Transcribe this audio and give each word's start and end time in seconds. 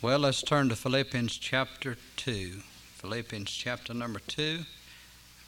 Well, 0.00 0.20
let's 0.20 0.42
turn 0.42 0.68
to 0.68 0.76
Philippians 0.76 1.36
chapter 1.38 1.96
2. 2.18 2.60
Philippians 2.98 3.50
chapter 3.50 3.92
number 3.92 4.20
2, 4.20 4.60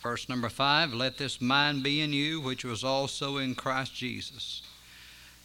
verse 0.03 0.29
number 0.29 0.49
5. 0.49 0.92
Let 0.92 1.19
this 1.19 1.41
mind 1.41 1.84
be 1.84 2.00
in 2.00 2.12
you, 2.12 2.41
which 2.41 2.65
was 2.65 2.83
also 2.83 3.36
in 3.36 3.55
Christ 3.55 3.94
Jesus, 3.94 4.63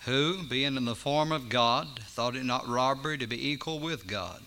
who, 0.06 0.42
being 0.42 0.76
in 0.76 0.86
the 0.86 0.96
form 0.96 1.32
of 1.32 1.50
God, 1.50 2.00
thought 2.00 2.36
it 2.36 2.46
not 2.46 2.68
robbery 2.68 3.20
to 3.20 3.28
be 3.28 3.48
equal 3.48 3.80
with 3.80 4.08
God. 4.08 4.42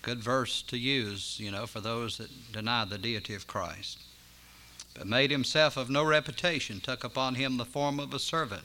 Good 0.00 0.20
verse 0.20 0.62
to 0.62 0.78
use, 0.78 1.36
you 1.38 1.50
know, 1.50 1.66
for 1.66 1.82
those 1.82 2.16
that 2.16 2.52
deny 2.52 2.86
the 2.86 2.96
deity 2.96 3.34
of 3.34 3.46
Christ. 3.46 3.98
But 4.94 5.06
made 5.06 5.30
himself 5.30 5.76
of 5.76 5.90
no 5.90 6.04
reputation, 6.04 6.80
took 6.80 7.04
upon 7.04 7.34
him 7.34 7.58
the 7.58 7.66
form 7.66 8.00
of 8.00 8.14
a 8.14 8.18
servant 8.18 8.64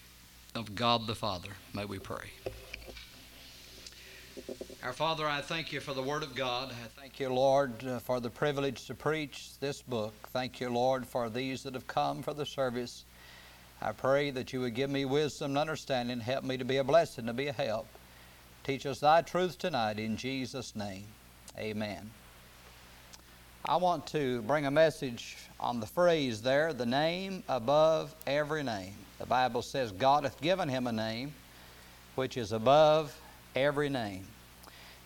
of 0.55 0.75
God 0.75 1.07
the 1.07 1.15
Father. 1.15 1.49
May 1.73 1.85
we 1.85 1.99
pray. 1.99 2.29
Our 4.83 4.93
Father, 4.93 5.27
I 5.27 5.41
thank 5.41 5.71
you 5.71 5.79
for 5.79 5.93
the 5.93 6.01
Word 6.01 6.23
of 6.23 6.35
God. 6.35 6.71
I 6.71 6.87
thank 6.99 7.19
you, 7.19 7.29
Lord, 7.29 7.85
uh, 7.85 7.99
for 7.99 8.19
the 8.19 8.29
privilege 8.29 8.87
to 8.87 8.95
preach 8.95 9.51
this 9.59 9.81
book. 9.81 10.13
Thank 10.33 10.59
you, 10.59 10.69
Lord, 10.69 11.05
for 11.05 11.29
these 11.29 11.63
that 11.63 11.75
have 11.75 11.85
come 11.85 12.23
for 12.23 12.33
the 12.33 12.45
service. 12.45 13.05
I 13.81 13.91
pray 13.91 14.31
that 14.31 14.53
you 14.53 14.61
would 14.61 14.73
give 14.73 14.89
me 14.89 15.05
wisdom 15.05 15.51
and 15.51 15.57
understanding, 15.57 16.19
help 16.19 16.43
me 16.43 16.57
to 16.57 16.65
be 16.65 16.77
a 16.77 16.83
blessing, 16.83 17.27
to 17.27 17.33
be 17.33 17.47
a 17.47 17.53
help. 17.53 17.87
Teach 18.63 18.85
us 18.85 18.99
thy 18.99 19.21
truth 19.21 19.57
tonight 19.57 19.99
in 19.99 20.17
Jesus' 20.17 20.75
name. 20.75 21.05
Amen. 21.57 22.11
I 23.65 23.75
want 23.75 24.07
to 24.07 24.41
bring 24.41 24.65
a 24.65 24.71
message 24.71 25.37
on 25.59 25.79
the 25.79 25.85
phrase 25.85 26.41
there, 26.41 26.73
the 26.73 26.85
name 26.85 27.43
above 27.47 28.15
every 28.25 28.63
name. 28.63 28.95
The 29.19 29.27
Bible 29.27 29.61
says 29.61 29.91
God 29.91 30.23
hath 30.23 30.41
given 30.41 30.67
him 30.67 30.87
a 30.87 30.91
name 30.91 31.31
which 32.15 32.37
is 32.37 32.53
above 32.53 33.15
every 33.55 33.87
name. 33.87 34.25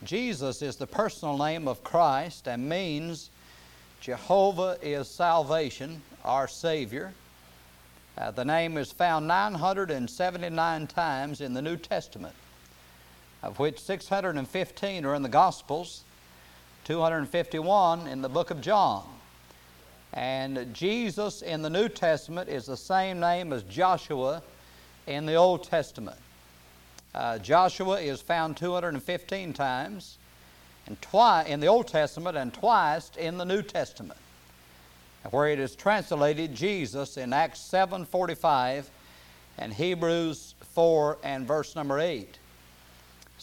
Jesus 0.05 0.61
is 0.61 0.77
the 0.77 0.87
personal 0.87 1.37
name 1.37 1.67
of 1.67 1.83
Christ 1.83 2.47
and 2.47 2.69
means 2.69 3.29
Jehovah 3.99 4.77
is 4.81 5.09
salvation, 5.09 6.01
our 6.23 6.47
Savior. 6.47 7.11
Uh, 8.17 8.31
the 8.31 8.45
name 8.45 8.77
is 8.77 8.89
found 8.89 9.27
979 9.27 10.87
times 10.87 11.41
in 11.41 11.53
the 11.53 11.61
New 11.61 11.75
Testament, 11.75 12.35
of 13.43 13.59
which 13.59 13.81
615 13.81 15.05
are 15.05 15.13
in 15.13 15.23
the 15.23 15.29
Gospels, 15.29 16.05
251 16.85 18.05
in 18.05 18.21
the 18.21 18.29
book 18.29 18.51
of 18.51 18.61
John. 18.61 19.03
And 20.13 20.71
Jesus 20.71 21.41
in 21.41 21.63
the 21.63 21.69
New 21.69 21.89
Testament 21.89 22.47
is 22.47 22.67
the 22.67 22.77
same 22.77 23.19
name 23.19 23.51
as 23.51 23.63
Joshua 23.63 24.43
in 25.07 25.25
the 25.25 25.33
Old 25.33 25.63
Testament. 25.63 26.17
Uh, 27.15 27.39
Joshua 27.39 27.99
is 27.99 28.21
found 28.21 28.55
215 28.55 29.51
times 29.51 30.19
and 30.85 31.01
twice 31.01 31.47
in 31.47 31.59
the 31.59 31.65
Old 31.65 31.87
Testament 31.87 32.37
and 32.37 32.53
twice 32.53 33.09
in 33.17 33.39
the 33.39 33.45
New 33.45 33.63
Testament, 33.63 34.19
where 35.31 35.49
it 35.49 35.57
is 35.57 35.75
translated 35.75 36.53
Jesus 36.53 37.17
in 37.17 37.33
Acts 37.33 37.61
7:45 37.61 38.91
and 39.57 39.73
Hebrews 39.73 40.53
4 40.73 41.17
and 41.23 41.47
verse 41.47 41.75
number 41.75 41.99
8. 41.99 42.37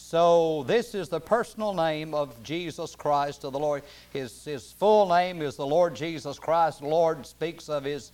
So, 0.04 0.64
this 0.64 0.94
is 0.94 1.08
the 1.08 1.20
personal 1.20 1.72
name 1.72 2.12
of 2.12 2.42
Jesus 2.42 2.94
Christ 2.94 3.44
of 3.44 3.54
the 3.54 3.58
Lord. 3.58 3.82
His, 4.12 4.44
his 4.44 4.70
full 4.70 5.08
name 5.08 5.40
is 5.40 5.56
the 5.56 5.66
Lord 5.66 5.94
Jesus 5.94 6.38
Christ. 6.38 6.80
The 6.80 6.88
Lord 6.88 7.24
speaks 7.24 7.70
of 7.70 7.84
His 7.84 8.12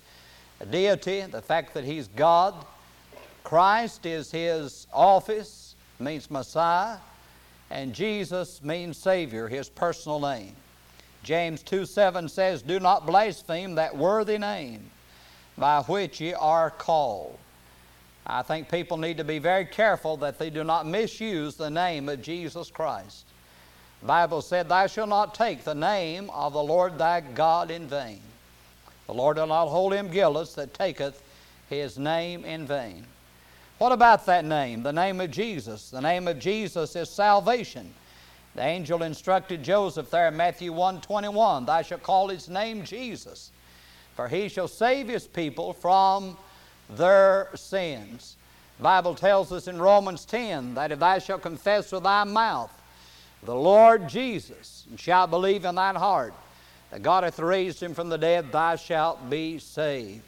deity, 0.70 1.22
the 1.22 1.42
fact 1.42 1.74
that 1.74 1.82
He's 1.82 2.06
God. 2.08 2.54
Christ 3.42 4.06
is 4.06 4.30
His 4.30 4.86
office, 4.92 5.74
means 5.98 6.30
Messiah, 6.30 6.98
and 7.68 7.92
Jesus 7.92 8.62
means 8.62 8.96
Savior, 8.96 9.48
His 9.48 9.68
personal 9.68 10.20
name. 10.20 10.54
James 11.24 11.64
2 11.64 11.84
7 11.84 12.28
says, 12.28 12.62
Do 12.62 12.78
not 12.78 13.06
blaspheme 13.06 13.74
that 13.74 13.96
worthy 13.96 14.38
name 14.38 14.88
by 15.56 15.82
which 15.82 16.20
ye 16.20 16.32
are 16.34 16.70
called. 16.70 17.38
I 18.28 18.42
think 18.42 18.70
people 18.70 18.98
need 18.98 19.16
to 19.16 19.24
be 19.24 19.38
very 19.38 19.64
careful 19.64 20.18
that 20.18 20.38
they 20.38 20.50
do 20.50 20.62
not 20.62 20.86
misuse 20.86 21.56
the 21.56 21.70
name 21.70 22.08
of 22.08 22.20
Jesus 22.20 22.70
Christ. 22.70 23.24
The 24.00 24.06
Bible 24.06 24.42
said, 24.42 24.68
Thou 24.68 24.86
shalt 24.86 25.08
not 25.08 25.34
take 25.34 25.64
the 25.64 25.74
name 25.74 26.28
of 26.30 26.52
the 26.52 26.62
Lord 26.62 26.98
thy 26.98 27.20
God 27.20 27.70
in 27.70 27.86
vain. 27.88 28.20
The 29.06 29.14
Lord 29.14 29.38
will 29.38 29.46
not 29.46 29.68
hold 29.68 29.94
him 29.94 30.10
guiltless 30.10 30.52
that 30.54 30.74
taketh 30.74 31.22
his 31.70 31.98
name 31.98 32.44
in 32.44 32.66
vain. 32.66 33.06
What 33.78 33.92
about 33.92 34.26
that 34.26 34.44
name, 34.44 34.82
the 34.82 34.92
name 34.92 35.20
of 35.20 35.30
Jesus? 35.30 35.90
The 35.90 36.00
name 36.00 36.28
of 36.28 36.38
Jesus 36.38 36.94
is 36.96 37.08
salvation. 37.08 37.94
The 38.54 38.62
angel 38.62 39.04
instructed 39.04 39.62
Joseph 39.62 40.10
there 40.10 40.28
in 40.28 40.36
Matthew 40.36 40.72
1 40.72 41.00
21, 41.00 41.64
Thou 41.64 41.82
shalt 41.82 42.02
call 42.02 42.28
his 42.28 42.48
name 42.48 42.84
Jesus, 42.84 43.52
for 44.14 44.28
he 44.28 44.48
shall 44.48 44.68
save 44.68 45.08
his 45.08 45.26
people 45.26 45.72
from 45.72 46.36
their 46.90 47.48
sins. 47.54 48.36
The 48.78 48.84
Bible 48.84 49.14
tells 49.14 49.52
us 49.52 49.68
in 49.68 49.80
Romans 49.80 50.24
10 50.24 50.74
that 50.74 50.92
if 50.92 50.98
thou 50.98 51.18
shalt 51.18 51.42
confess 51.42 51.92
with 51.92 52.04
thy 52.04 52.24
mouth 52.24 52.70
the 53.42 53.54
Lord 53.54 54.08
Jesus, 54.08 54.86
and 54.90 54.98
shalt 54.98 55.30
believe 55.30 55.64
in 55.64 55.74
thine 55.74 55.94
heart 55.94 56.34
that 56.90 57.02
God 57.02 57.24
hath 57.24 57.38
raised 57.38 57.82
him 57.82 57.94
from 57.94 58.08
the 58.08 58.18
dead, 58.18 58.50
thou 58.50 58.76
shalt 58.76 59.28
be 59.28 59.58
saved. 59.58 60.22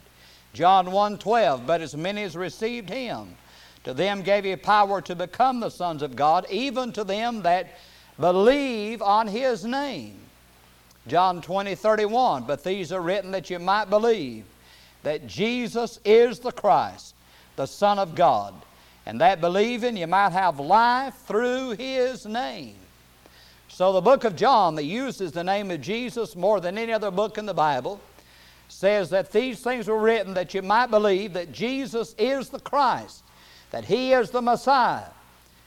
John 0.53 0.91
1 0.91 1.19
12, 1.19 1.67
but 1.67 1.81
as 1.81 1.97
many 1.97 2.23
as 2.23 2.37
received 2.37 2.89
him, 2.89 3.37
to 3.85 3.95
them 3.95 4.23
gave 4.23 4.45
he 4.45 4.57
power 4.57 5.01
to 5.01 5.15
become 5.15 5.61
the 5.61 5.71
sons 5.71 6.03
of 6.03 6.17
God, 6.17 6.47
even 6.51 6.93
to 6.93 7.05
them 7.05 7.43
that 7.43 7.79
believe 8.19 9.01
on 9.01 9.27
his 9.27 9.65
name. 9.65 10.19
John 11.07 11.41
20 11.41 11.75
31, 11.75 12.45
but 12.45 12.63
these 12.63 12.93
are 12.93 13.01
written 13.01 13.31
that 13.31 13.49
you 13.49 13.59
might 13.59 13.89
believe 13.89 14.45
that 15.03 15.27
Jesus 15.27 15.99
is 16.05 16.39
the 16.39 16.53
Christ, 16.53 17.15
the 17.57 17.67
Son 17.67 17.99
of 17.99 18.15
God, 18.15 18.55
and 19.07 19.21
that 19.21 19.41
believing 19.41 19.97
you 19.97 20.07
might 20.07 20.33
have 20.33 20.61
life 20.61 21.15
through 21.27 21.73
His 21.73 22.27
name. 22.27 22.77
So, 23.69 23.93
the 23.93 24.01
book 24.01 24.25
of 24.25 24.37
John, 24.37 24.75
that 24.75 24.85
uses 24.85 25.33
the 25.33 25.45
name 25.45 25.71
of 25.71 25.81
Jesus 25.81 26.37
more 26.37 26.61
than 26.61 26.77
any 26.77 26.93
other 26.93 27.11
book 27.11 27.39
in 27.39 27.47
the 27.47 27.55
Bible, 27.55 28.01
says 28.69 29.11
that 29.11 29.33
these 29.33 29.61
things 29.61 29.89
were 29.89 29.99
written 29.99 30.35
that 30.35 30.55
you 30.55 30.63
might 30.63 30.89
believe 30.89 31.33
that 31.33 31.53
Jesus 31.53 32.15
is 32.19 32.51
the 32.51 32.61
Christ, 32.61 33.23
that 33.71 33.85
He 33.85 34.13
is 34.13 34.31
the 34.31 34.43
Messiah. 34.43 35.07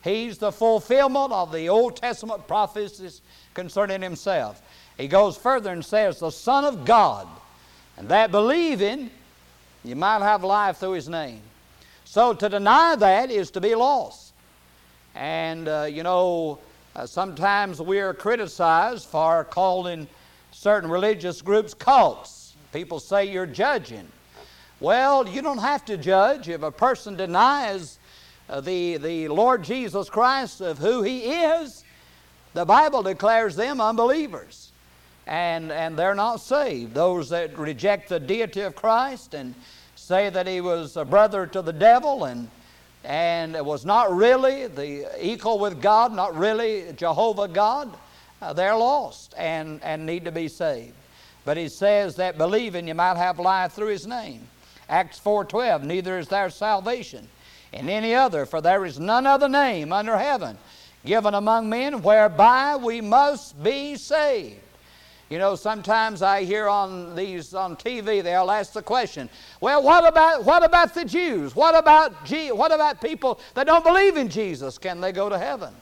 He's 0.03 0.37
the 0.37 0.51
fulfillment 0.51 1.31
of 1.31 1.51
the 1.51 1.69
Old 1.69 1.95
Testament 1.95 2.47
prophecies 2.47 3.21
concerning 3.53 4.01
Himself. 4.01 4.61
He 4.97 5.07
goes 5.07 5.37
further 5.37 5.71
and 5.71 5.83
says, 5.83 6.19
the 6.19 6.29
Son 6.29 6.65
of 6.65 6.85
God, 6.85 7.27
and 7.97 8.09
that 8.09 8.31
believing 8.31 9.09
you 9.83 9.95
might 9.95 10.21
have 10.21 10.43
life 10.43 10.77
through 10.77 10.93
His 10.93 11.09
name. 11.09 11.41
So 12.05 12.33
to 12.33 12.49
deny 12.49 12.95
that 12.95 13.31
is 13.31 13.51
to 13.51 13.61
be 13.61 13.75
lost. 13.75 14.33
And, 15.15 15.67
uh, 15.67 15.87
you 15.89 16.03
know, 16.03 16.59
uh, 16.95 17.05
sometimes 17.05 17.81
we 17.81 17.99
are 17.99 18.13
criticized 18.13 19.07
for 19.07 19.43
calling 19.45 20.07
certain 20.51 20.89
religious 20.89 21.41
groups 21.41 21.73
cults. 21.73 22.55
People 22.71 22.99
say 22.99 23.25
you're 23.25 23.45
judging. 23.45 24.07
Well, 24.79 25.27
you 25.27 25.41
don't 25.41 25.59
have 25.59 25.85
to 25.85 25.97
judge. 25.97 26.49
If 26.49 26.63
a 26.63 26.71
person 26.71 27.15
denies 27.15 27.99
uh, 28.49 28.61
the, 28.61 28.97
the 28.97 29.27
Lord 29.27 29.63
Jesus 29.63 30.09
Christ 30.09 30.61
of 30.61 30.77
who 30.77 31.03
He 31.03 31.19
is, 31.21 31.83
the 32.53 32.65
Bible 32.65 33.01
declares 33.01 33.55
them 33.55 33.79
unbelievers 33.79 34.72
and, 35.27 35.71
and 35.71 35.97
they're 35.97 36.15
not 36.15 36.37
saved. 36.37 36.93
Those 36.93 37.29
that 37.29 37.57
reject 37.57 38.09
the 38.09 38.19
deity 38.19 38.61
of 38.61 38.75
Christ 38.75 39.33
and 39.33 39.55
say 39.95 40.29
that 40.29 40.47
he 40.47 40.61
was 40.61 40.97
a 40.97 41.05
brother 41.05 41.47
to 41.47 41.61
the 41.61 41.73
devil 41.73 42.25
and, 42.25 42.49
and 43.03 43.53
was 43.65 43.85
not 43.85 44.13
really 44.13 44.67
the 44.67 45.09
equal 45.25 45.59
with 45.59 45.81
God, 45.81 46.13
not 46.13 46.35
really 46.35 46.93
Jehovah 46.95 47.47
God, 47.47 47.95
uh, 48.41 48.53
they're 48.53 48.75
lost 48.75 49.33
and, 49.37 49.81
and 49.83 50.05
need 50.05 50.25
to 50.25 50.31
be 50.31 50.47
saved. 50.47 50.93
But 51.45 51.57
he 51.57 51.69
says 51.69 52.15
that 52.17 52.37
believing 52.37 52.87
you 52.87 52.95
might 52.95 53.17
have 53.17 53.39
life 53.39 53.73
through 53.73 53.87
his 53.87 54.07
name. 54.07 54.47
Acts 54.89 55.19
4.12, 55.19 55.83
neither 55.83 56.19
is 56.19 56.27
there 56.27 56.49
salvation 56.49 57.27
in 57.71 57.89
any 57.89 58.13
other, 58.13 58.45
for 58.45 58.61
there 58.61 58.85
is 58.85 58.99
none 58.99 59.25
other 59.25 59.49
name 59.49 59.91
under 59.91 60.17
heaven 60.17 60.57
given 61.05 61.33
among 61.33 61.69
men 61.69 62.01
whereby 62.01 62.75
we 62.75 63.01
must 63.01 63.61
be 63.61 63.95
saved. 63.95 64.59
You 65.33 65.39
know, 65.39 65.55
sometimes 65.55 66.21
I 66.21 66.43
hear 66.43 66.67
on 66.67 67.15
these 67.15 67.55
on 67.55 67.75
TV 67.75 68.21
they'll 68.21 68.51
ask 68.51 68.71
the 68.71 68.83
question, 68.83 69.27
well, 69.61 69.81
what 69.81 70.07
about 70.07 70.45
what 70.45 70.63
about 70.63 70.93
the 70.93 71.03
Jews? 71.03 71.55
What 71.55 71.73
about 71.73 72.13
what 72.51 72.71
about 72.71 73.01
people 73.01 73.39
that 73.55 73.65
don't 73.65 73.83
believe 73.83 74.15
in 74.15 74.29
Jesus? 74.29 74.77
Can 74.77 75.01
they 75.01 75.11
go 75.11 75.29
to 75.29 75.39
heaven? 75.39 75.73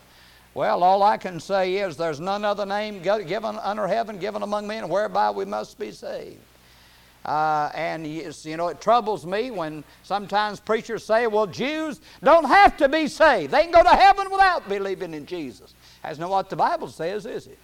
Well, 0.53 0.83
all 0.83 1.03
I 1.03 1.17
can 1.17 1.37
say 1.37 1.75
is 1.75 1.97
there's 1.97 2.21
none 2.21 2.45
other 2.45 2.65
name 2.65 3.01
given 3.01 3.59
under 3.59 3.87
heaven 3.87 4.19
given 4.19 4.41
among 4.41 4.67
men 4.67 4.87
whereby 4.87 5.31
we 5.31 5.43
must 5.43 5.77
be 5.77 5.91
saved. 5.91 6.39
Uh, 7.25 7.71
and 7.75 8.07
you 8.07 8.55
know, 8.55 8.69
it 8.69 8.79
troubles 8.79 9.25
me 9.25 9.51
when 9.51 9.83
sometimes 10.03 10.61
preachers 10.61 11.03
say, 11.03 11.27
well, 11.27 11.45
Jews 11.45 11.99
don't 12.23 12.45
have 12.45 12.77
to 12.77 12.87
be 12.87 13.05
saved. 13.09 13.51
They 13.51 13.63
can 13.63 13.73
go 13.73 13.83
to 13.83 13.97
heaven 13.97 14.31
without 14.31 14.69
believing 14.69 15.13
in 15.13 15.25
Jesus. 15.25 15.73
That's 16.03 16.19
not 16.19 16.29
what 16.29 16.49
the 16.49 16.55
Bible 16.55 16.87
says, 16.87 17.25
is 17.25 17.47
it? 17.47 17.59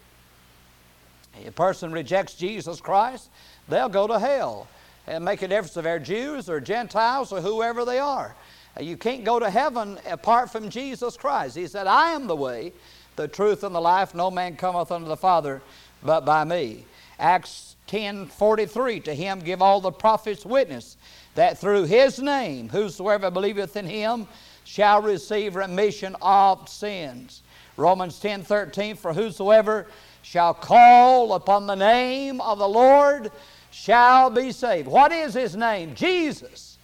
A 1.45 1.51
person 1.51 1.91
rejects 1.91 2.33
Jesus 2.33 2.81
Christ, 2.81 3.29
they'll 3.67 3.89
go 3.89 4.07
to 4.07 4.19
hell. 4.19 4.67
And 5.05 5.23
make 5.23 5.41
a 5.41 5.47
difference 5.47 5.77
if 5.77 5.83
they're 5.83 5.99
Jews 5.99 6.49
or 6.49 6.59
Gentiles 6.59 7.31
or 7.31 7.39
whoever 7.39 7.85
they 7.85 7.99
are. 7.99 8.35
Uh, 8.77 8.83
you 8.83 8.97
can't 8.97 9.23
go 9.23 9.39
to 9.39 9.49
heaven 9.49 9.97
apart 10.05 10.51
from 10.51 10.69
Jesus 10.69 11.15
Christ. 11.15 11.55
He 11.55 11.67
said, 11.67 11.87
I 11.87 12.11
am 12.11 12.27
the 12.27 12.35
way, 12.35 12.73
the 13.15 13.27
truth, 13.27 13.63
and 13.63 13.73
the 13.73 13.79
life. 13.79 14.13
No 14.13 14.29
man 14.29 14.57
cometh 14.57 14.91
unto 14.91 15.07
the 15.07 15.15
Father 15.15 15.61
but 16.03 16.25
by 16.25 16.43
me. 16.43 16.85
Acts 17.19 17.75
10:43 17.87 19.03
to 19.05 19.13
him 19.13 19.39
give 19.39 19.61
all 19.61 19.81
the 19.81 19.91
prophets 19.91 20.45
witness 20.45 20.97
that 21.35 21.57
through 21.57 21.85
his 21.85 22.19
name 22.19 22.69
whosoever 22.69 23.31
believeth 23.31 23.77
in 23.77 23.85
him 23.85 24.27
shall 24.65 25.01
receive 25.01 25.55
remission 25.55 26.15
of 26.21 26.67
sins. 26.67 27.41
Romans 27.77 28.19
10:13 28.19 28.97
for 28.97 29.13
whosoever 29.13 29.87
shall 30.29 30.53
call 30.53 31.35
upon 31.35 31.67
the 31.67 31.75
name 31.75 32.41
of 32.41 32.59
the 32.59 32.67
Lord 32.67 33.31
shall 33.71 34.29
be 34.29 34.51
saved. 34.51 34.85
What 34.85 35.13
is 35.13 35.33
his 35.33 35.55
name? 35.55 35.95
Jesus. 35.95 36.77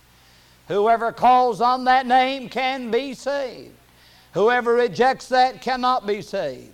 Whoever 0.69 1.11
calls 1.11 1.59
on 1.59 1.83
that 1.83 2.05
name 2.05 2.47
can 2.47 2.89
be 2.89 3.13
saved. 3.13 3.73
Whoever 4.31 4.75
rejects 4.75 5.27
that 5.27 5.61
cannot 5.61 6.07
be 6.07 6.21
saved. 6.21 6.71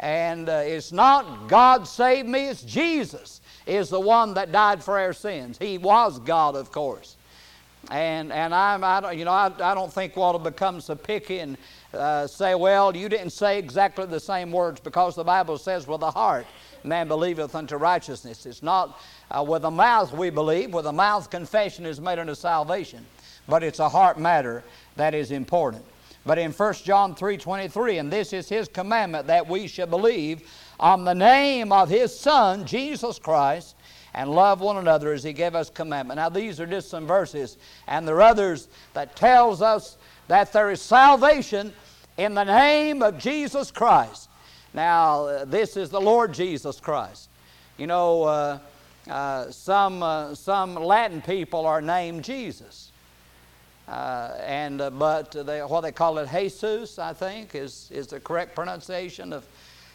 And 0.00 0.50
uh, 0.50 0.62
it's 0.66 0.92
not 0.92 1.48
God 1.48 1.88
saved 1.88 2.28
me, 2.28 2.48
it's 2.48 2.62
Jesus 2.62 3.40
is 3.64 3.88
the 3.88 4.00
one 4.00 4.34
that 4.34 4.52
died 4.52 4.84
for 4.84 4.98
our 4.98 5.14
sins. 5.14 5.56
He 5.56 5.78
was 5.78 6.18
God, 6.18 6.56
of 6.56 6.70
course. 6.70 7.16
And, 7.90 8.32
and 8.32 8.54
I'm, 8.54 8.84
I 8.84 9.00
don't, 9.00 9.18
you 9.18 9.24
know, 9.24 9.32
I, 9.32 9.46
I 9.60 9.74
don't 9.74 9.92
think 9.92 10.16
we 10.16 10.22
ought 10.22 10.32
to 10.32 10.38
become 10.38 10.80
so 10.80 10.94
picky 10.94 11.40
and 11.40 11.58
uh, 11.92 12.26
say, 12.26 12.54
well, 12.54 12.96
you 12.96 13.08
didn't 13.08 13.30
say 13.30 13.58
exactly 13.58 14.06
the 14.06 14.20
same 14.20 14.52
words 14.52 14.80
because 14.80 15.16
the 15.16 15.24
Bible 15.24 15.58
says 15.58 15.86
with 15.86 16.00
the 16.00 16.10
heart 16.10 16.46
man 16.84 17.08
believeth 17.08 17.54
unto 17.54 17.76
righteousness. 17.76 18.46
It's 18.46 18.62
not 18.62 19.00
uh, 19.30 19.44
with 19.46 19.62
the 19.62 19.70
mouth 19.70 20.12
we 20.12 20.30
believe. 20.30 20.72
With 20.72 20.84
the 20.84 20.92
mouth 20.92 21.30
confession 21.30 21.86
is 21.86 22.00
made 22.00 22.18
unto 22.18 22.34
salvation. 22.34 23.04
But 23.48 23.62
it's 23.62 23.78
a 23.78 23.88
heart 23.88 24.18
matter 24.18 24.62
that 24.96 25.14
is 25.14 25.30
important. 25.30 25.84
But 26.24 26.38
in 26.38 26.52
1 26.52 26.74
John 26.74 27.14
3.23, 27.14 27.98
and 27.98 28.12
this 28.12 28.32
is 28.32 28.48
his 28.48 28.68
commandment 28.68 29.26
that 29.26 29.48
we 29.48 29.66
should 29.66 29.90
believe 29.90 30.48
on 30.78 31.04
the 31.04 31.14
name 31.14 31.72
of 31.72 31.88
His 31.88 32.16
Son, 32.18 32.64
Jesus 32.64 33.18
Christ, 33.18 33.76
and 34.14 34.30
love 34.30 34.60
one 34.60 34.76
another 34.76 35.12
as 35.12 35.22
He 35.24 35.32
gave 35.32 35.54
us 35.54 35.70
commandment. 35.70 36.16
Now, 36.16 36.28
these 36.28 36.60
are 36.60 36.66
just 36.66 36.90
some 36.90 37.06
verses, 37.06 37.56
and 37.86 38.06
there 38.06 38.16
are 38.16 38.22
others 38.22 38.68
that 38.94 39.16
tells 39.16 39.62
us 39.62 39.96
that 40.28 40.52
there 40.52 40.70
is 40.70 40.80
salvation 40.80 41.72
in 42.16 42.34
the 42.34 42.44
name 42.44 43.02
of 43.02 43.18
Jesus 43.18 43.70
Christ. 43.70 44.28
Now, 44.74 45.44
this 45.44 45.76
is 45.76 45.90
the 45.90 46.00
Lord 46.00 46.32
Jesus 46.32 46.80
Christ. 46.80 47.28
You 47.78 47.86
know, 47.86 48.22
uh, 48.24 48.58
uh, 49.10 49.50
some, 49.50 50.02
uh, 50.02 50.34
some 50.34 50.74
Latin 50.74 51.20
people 51.20 51.66
are 51.66 51.82
named 51.82 52.24
Jesus. 52.24 52.92
Uh, 53.88 54.36
and 54.40 54.80
uh, 54.80 54.90
but 54.90 55.32
they, 55.32 55.60
what 55.60 55.80
they 55.80 55.92
call 55.92 56.18
it 56.18 56.28
Jesus, 56.28 56.98
I 56.98 57.12
think, 57.12 57.54
is, 57.54 57.90
is 57.90 58.06
the 58.06 58.20
correct 58.20 58.54
pronunciation 58.54 59.32
of 59.32 59.44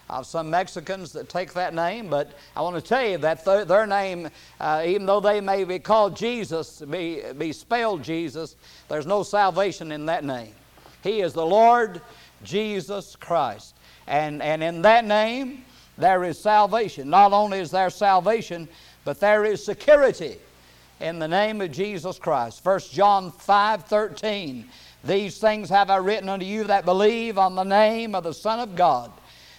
of 0.09 0.25
some 0.25 0.49
Mexicans 0.49 1.11
that 1.13 1.29
take 1.29 1.53
that 1.53 1.73
name, 1.73 2.09
but 2.09 2.31
I 2.55 2.61
want 2.61 2.75
to 2.75 2.81
tell 2.81 3.05
you 3.05 3.17
that 3.19 3.43
th- 3.43 3.67
their 3.67 3.85
name, 3.85 4.29
uh, 4.59 4.83
even 4.85 5.05
though 5.05 5.19
they 5.19 5.41
may 5.41 5.63
be 5.63 5.79
called 5.79 6.15
Jesus, 6.15 6.81
be, 6.81 7.23
be 7.37 7.51
spelled 7.51 8.03
Jesus, 8.03 8.55
there's 8.87 9.05
no 9.05 9.23
salvation 9.23 9.91
in 9.91 10.05
that 10.05 10.23
name. 10.23 10.53
He 11.03 11.21
is 11.21 11.33
the 11.33 11.45
Lord 11.45 12.01
Jesus 12.43 13.15
Christ. 13.15 13.75
And, 14.07 14.41
and 14.41 14.63
in 14.63 14.81
that 14.83 15.03
name, 15.05 15.65
there 15.97 16.23
is 16.23 16.39
salvation. 16.39 17.09
Not 17.09 17.33
only 17.33 17.59
is 17.59 17.71
there 17.71 17.89
salvation, 17.89 18.69
but 19.03 19.19
there 19.19 19.43
is 19.43 19.63
security 19.63 20.37
in 20.99 21.19
the 21.19 21.27
name 21.27 21.59
of 21.61 21.71
Jesus 21.71 22.17
Christ. 22.17 22.63
1 22.63 22.79
John 22.91 23.31
5 23.31 23.83
13. 23.83 24.67
These 25.03 25.37
things 25.37 25.69
have 25.69 25.89
I 25.89 25.97
written 25.97 26.29
unto 26.29 26.45
you 26.45 26.63
that 26.65 26.85
believe 26.85 27.37
on 27.37 27.55
the 27.55 27.63
name 27.63 28.15
of 28.15 28.23
the 28.23 28.33
Son 28.33 28.59
of 28.59 28.75
God 28.75 29.11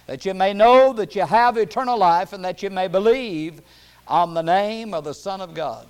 that 0.09 0.25
you 0.25 0.33
may 0.33 0.55
know 0.55 0.91
that 0.91 1.15
you 1.15 1.21
have 1.21 1.55
eternal 1.55 1.95
life 1.95 2.33
and 2.33 2.43
that 2.43 2.63
you 2.63 2.71
may 2.71 2.87
believe 2.87 3.61
on 4.07 4.33
the 4.33 4.41
name 4.41 4.91
of 4.91 5.03
the 5.03 5.13
Son 5.13 5.39
of 5.39 5.53
God. 5.53 5.85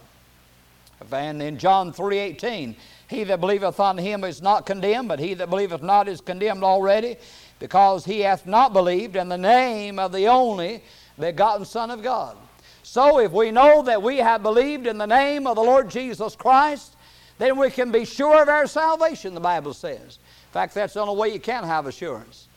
And 1.10 1.42
in 1.42 1.58
John 1.58 1.94
3:18, 1.94 2.76
he 3.08 3.24
that 3.24 3.40
believeth 3.40 3.80
on 3.80 3.98
him 3.98 4.26
is 4.26 4.42
not 4.42 4.66
condemned, 4.66 5.08
but 5.08 5.20
he 5.20 5.36
that 5.36 5.50
believeth 5.50 5.82
not 5.82 6.10
is 6.10 6.20
condemned 6.20 6.66
already, 6.66 7.16
because 7.60 8.04
he 8.04 8.20
hath 8.20 8.46
not 8.46 8.74
believed 8.74 9.16
in 9.16 9.30
the 9.30 9.38
name 9.38 10.00
of 10.00 10.12
the 10.12 10.28
only 10.28 10.84
begotten 11.18 11.64
Son 11.64 11.90
of 11.90 12.04
God. 12.04 12.36
So 12.84 13.20
if 13.20 13.32
we 13.32 13.52
know 13.52 13.82
that 13.84 14.04
we 14.04 14.18
have 14.18 14.44
believed 14.44 14.86
in 14.86 14.98
the 14.98 15.08
name 15.08 15.48
of 15.48 15.56
the 15.56 15.64
Lord 15.64 15.90
Jesus 15.90 16.36
Christ, 16.36 16.94
then 17.38 17.58
we 17.58 17.72
can 17.72 17.90
be 17.90 18.04
sure 18.04 18.42
of 18.42 18.50
our 18.50 18.68
salvation, 18.68 19.34
the 19.34 19.40
Bible 19.40 19.74
says. 19.74 20.20
In 20.20 20.52
fact, 20.52 20.74
that's 20.74 20.96
the 20.96 21.00
only 21.00 21.16
way 21.16 21.30
you 21.30 21.40
can 21.40 21.64
have 21.64 21.86
assurance. 21.86 22.48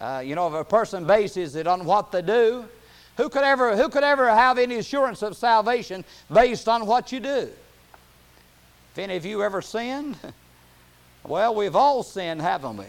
Uh, 0.00 0.22
you 0.24 0.34
know, 0.34 0.48
if 0.48 0.54
a 0.54 0.64
person 0.64 1.06
bases 1.06 1.56
it 1.56 1.66
on 1.66 1.84
what 1.84 2.10
they 2.10 2.22
do, 2.22 2.64
who 3.18 3.28
could 3.28 3.44
ever 3.44 3.76
who 3.76 3.90
could 3.90 4.02
ever 4.02 4.30
have 4.30 4.56
any 4.56 4.76
assurance 4.76 5.20
of 5.22 5.36
salvation 5.36 6.06
based 6.32 6.68
on 6.68 6.86
what 6.86 7.12
you 7.12 7.20
do? 7.20 7.50
If 8.92 8.98
any 8.98 9.16
of 9.16 9.26
you 9.26 9.42
ever 9.42 9.60
sinned, 9.60 10.16
well, 11.24 11.54
we've 11.54 11.76
all 11.76 12.02
sinned, 12.02 12.40
haven't 12.40 12.78
we? 12.78 12.86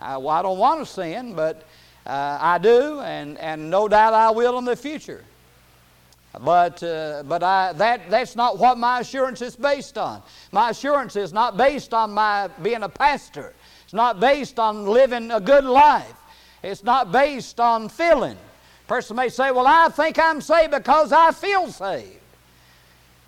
I, 0.00 0.16
well, 0.16 0.30
I 0.30 0.42
don't 0.42 0.58
want 0.58 0.80
to 0.80 0.86
sin, 0.86 1.34
but 1.34 1.62
uh, 2.04 2.38
I 2.40 2.58
do, 2.58 3.00
and, 3.00 3.38
and 3.38 3.70
no 3.70 3.86
doubt 3.86 4.12
I 4.12 4.30
will 4.30 4.58
in 4.58 4.64
the 4.64 4.74
future. 4.74 5.24
But, 6.40 6.82
uh, 6.82 7.22
but 7.26 7.42
I, 7.42 7.72
that, 7.74 8.08
that's 8.10 8.34
not 8.34 8.58
what 8.58 8.78
my 8.78 9.00
assurance 9.00 9.42
is 9.42 9.56
based 9.56 9.98
on. 9.98 10.22
My 10.52 10.70
assurance 10.70 11.16
is 11.16 11.32
not 11.32 11.56
based 11.56 11.92
on 11.92 12.12
my 12.12 12.48
being 12.62 12.82
a 12.82 12.88
pastor. 12.88 13.52
It's 13.84 13.92
not 13.92 14.20
based 14.20 14.58
on 14.58 14.86
living 14.86 15.30
a 15.30 15.40
good 15.40 15.64
life. 15.64 16.14
It's 16.62 16.84
not 16.84 17.10
based 17.10 17.58
on 17.58 17.88
feeling. 17.88 18.36
A 18.36 18.88
person 18.88 19.16
may 19.16 19.28
say, 19.28 19.50
Well, 19.50 19.66
I 19.66 19.88
think 19.88 20.18
I'm 20.18 20.40
saved 20.40 20.72
because 20.72 21.12
I 21.12 21.32
feel 21.32 21.68
saved. 21.68 22.16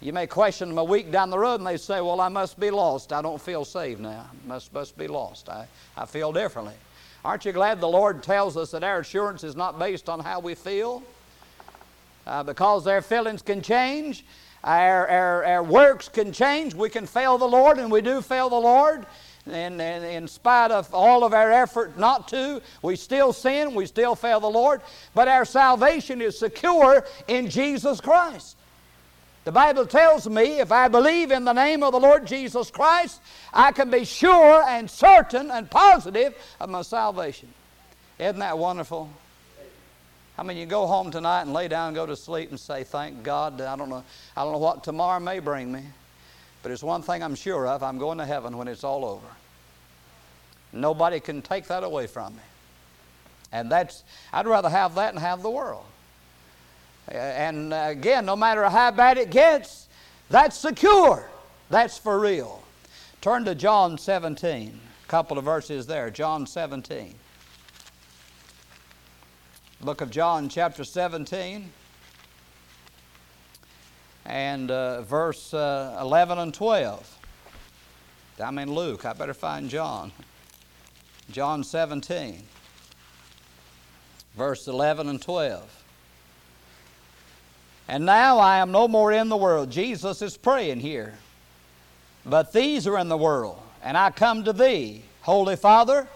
You 0.01 0.13
may 0.13 0.27
question 0.27 0.69
them 0.69 0.79
a 0.79 0.85
week 0.85 1.13
down 1.13 1.31
the 1.31 1.39
road 1.39 1.61
and 1.61 1.67
they 1.67 1.77
say, 1.77 2.01
Well, 2.01 2.21
I 2.21 2.29
must 2.29 2.59
be 2.59 2.71
lost. 2.71 3.13
I 3.13 3.23
don't 3.23 3.41
feel 3.41 3.65
saved 3.65 4.01
now. 4.01 4.29
Must, 4.47 4.73
must 4.75 4.99
be 4.99 5.07
lost. 5.07 5.49
I, 5.49 5.67
I 5.97 6.07
feel 6.07 6.33
differently. 6.33 6.75
Aren't 7.25 7.45
you 7.45 7.53
glad 7.53 7.81
the 7.81 7.89
Lord 7.89 8.23
tells 8.23 8.57
us 8.57 8.73
that 8.73 8.83
our 8.83 8.99
assurance 8.99 9.45
is 9.45 9.55
not 9.55 9.79
based 9.79 10.09
on 10.09 10.19
how 10.19 10.41
we 10.41 10.57
feel? 10.57 11.03
Uh, 12.27 12.43
because 12.43 12.87
our 12.87 13.01
feelings 13.01 13.43
can 13.43 13.63
change, 13.63 14.25
our, 14.65 15.09
our, 15.09 15.45
our 15.45 15.63
works 15.63 16.09
can 16.09 16.33
change. 16.33 16.75
We 16.75 16.89
can 16.89 17.07
fail 17.07 17.39
the 17.39 17.49
Lord, 17.49 17.79
and 17.79 17.91
we 17.91 18.01
do 18.01 18.21
fail 18.21 18.49
the 18.49 18.57
Lord. 18.57 19.07
And, 19.47 19.81
and, 19.83 20.05
in 20.05 20.29
spite 20.29 20.71
of 20.71 20.95
all 20.95 21.25
of 21.25 21.35
our 21.35 21.51
effort 21.51 21.99
not 21.99 22.29
to, 22.29 22.63
we 22.81 22.95
still 22.95 23.33
sin, 23.33 23.75
we 23.75 23.87
still 23.87 24.15
fail 24.15 24.39
the 24.39 24.47
Lord, 24.47 24.83
but 25.15 25.27
our 25.27 25.45
salvation 25.45 26.23
is 26.23 26.39
secure 26.39 27.05
in 27.27 27.51
Jesus 27.51 28.01
Christ. 28.01 28.57
The 29.45 29.51
Bible 29.51 29.87
tells 29.87 30.29
me 30.29 30.61
if 30.61 30.71
I 30.71 30.87
believe 30.87 31.33
in 31.33 31.45
the 31.45 31.53
name 31.53 31.83
of 31.83 31.91
the 31.91 31.99
Lord 31.99 32.25
Jesus 32.25 32.71
Christ, 32.71 33.21
I 33.53 33.73
can 33.73 33.91
be 33.91 34.05
sure 34.05 34.63
and 34.63 34.89
certain 34.89 35.51
and 35.51 35.69
positive 35.69 36.35
of 36.61 36.71
my 36.71 36.83
salvation. 36.83 37.53
Isn't 38.21 38.39
that 38.39 38.57
wonderful? 38.57 39.11
I 40.39 40.45
mean, 40.45 40.57
you 40.57 40.67
go 40.67 40.87
home 40.87 41.11
tonight 41.11 41.43
and 41.43 41.53
lay 41.53 41.67
down 41.67 41.89
and 41.89 41.97
go 41.97 42.07
to 42.07 42.17
sleep 42.17 42.51
and 42.51 42.59
say, 42.59 42.85
"Thank 42.85 43.25
God." 43.25 43.61
I 43.61 43.75
don't 43.75 43.89
know. 43.89 44.05
I 44.37 44.45
don't 44.45 44.53
know 44.53 44.59
what 44.59 44.85
tomorrow 44.85 45.19
may 45.19 45.41
bring 45.41 45.73
me. 45.73 45.85
But 46.63 46.71
it's 46.71 46.83
one 46.83 47.03
thing 47.03 47.23
I'm 47.23 47.35
sure 47.35 47.67
of 47.67 47.83
I'm 47.83 47.99
going 47.99 48.19
to 48.19 48.25
heaven 48.25 48.57
when 48.57 48.69
it's 48.69 48.85
all 48.85 49.05
over. 49.05 49.27
Nobody 50.73 51.21
can 51.21 51.43
take 51.43 51.67
that 51.67 51.85
away 51.85 52.07
from 52.07 52.35
me. 52.35 52.43
And 53.51 53.71
that's, 53.71 54.05
I'd 54.33 54.47
rather 54.47 54.71
have 54.71 54.95
that 54.95 55.11
and 55.11 55.19
have 55.19 55.43
the 55.43 55.51
world. 55.51 55.85
And 57.09 57.75
again, 57.75 58.25
no 58.25 58.37
matter 58.37 58.67
how 58.69 58.91
bad 58.93 59.19
it 59.19 59.31
gets, 59.31 59.89
that's 60.31 60.57
secure. 60.57 61.29
That's 61.69 61.99
for 61.99 62.19
real. 62.19 62.63
Turn 63.21 63.45
to 63.45 63.55
John 63.55 63.99
17, 63.99 64.81
a 65.05 65.09
couple 65.09 65.39
of 65.39 65.45
verses 65.45 65.87
there. 65.87 66.11
John 66.11 66.47
17. 66.47 67.15
book 69.81 70.01
of 70.01 70.11
John, 70.11 70.49
chapter 70.49 70.85
17, 70.85 71.71
and 74.33 74.71
uh, 74.71 75.03
verse 75.03 75.53
uh, 75.53 75.95
11 76.01 76.39
and 76.39 76.55
12. 76.55 77.19
I'm 78.43 78.59
in 78.59 78.73
Luke. 78.73 79.05
I 79.05 79.13
better 79.13 79.35
find 79.35 79.69
John. 79.69 80.11
John 81.31 81.63
17, 81.63 82.43
verse 84.35 84.67
11 84.67 85.11
and 85.11 85.21
12. 85.21 85.85
And 87.89 88.07
now 88.07 88.39
I 88.39 88.57
am 88.57 88.73
no 88.73 88.89
more 88.89 89.13
in 89.13 89.29
the 89.29 89.37
world. 89.37 89.71
Jesus 89.71 90.23
is 90.23 90.39
praying 90.39 90.81
here. 90.81 91.13
But 92.25 92.55
these 92.55 92.87
are 92.87 92.99
in 92.99 93.11
the 93.11 93.19
world, 93.19 93.61
and 93.83 93.99
I 93.99 94.11
come 94.11 94.45
to 94.45 94.55
thee. 94.55 95.03
Holy 95.21 95.57
Father, 95.57 96.09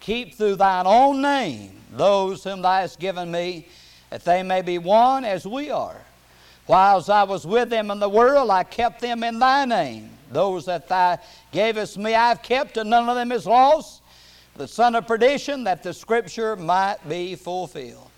keep 0.00 0.34
through 0.34 0.56
thine 0.56 0.88
own 0.88 1.22
name 1.22 1.76
those 1.92 2.42
whom 2.42 2.62
thou 2.62 2.80
hast 2.80 2.98
given 2.98 3.30
me, 3.30 3.68
that 4.10 4.24
they 4.24 4.42
may 4.42 4.60
be 4.60 4.78
one 4.78 5.24
as 5.24 5.46
we 5.46 5.70
are. 5.70 6.00
Whilst 6.66 7.10
I 7.10 7.24
was 7.24 7.46
with 7.46 7.70
them 7.70 7.90
in 7.90 7.98
the 7.98 8.08
world, 8.08 8.50
I 8.50 8.62
kept 8.62 9.00
them 9.00 9.24
in 9.24 9.38
thy 9.38 9.64
name. 9.64 10.10
Those 10.30 10.66
that 10.66 10.88
thou 10.88 11.18
gavest 11.50 11.98
me, 11.98 12.14
I 12.14 12.28
have 12.28 12.42
kept, 12.42 12.76
and 12.76 12.90
none 12.90 13.08
of 13.08 13.16
them 13.16 13.32
is 13.32 13.46
lost. 13.46 14.02
The 14.56 14.68
son 14.68 14.94
of 14.94 15.06
perdition, 15.06 15.64
that 15.64 15.82
the 15.82 15.92
scripture 15.92 16.54
might 16.54 16.98
be 17.08 17.34
fulfilled. 17.34 18.08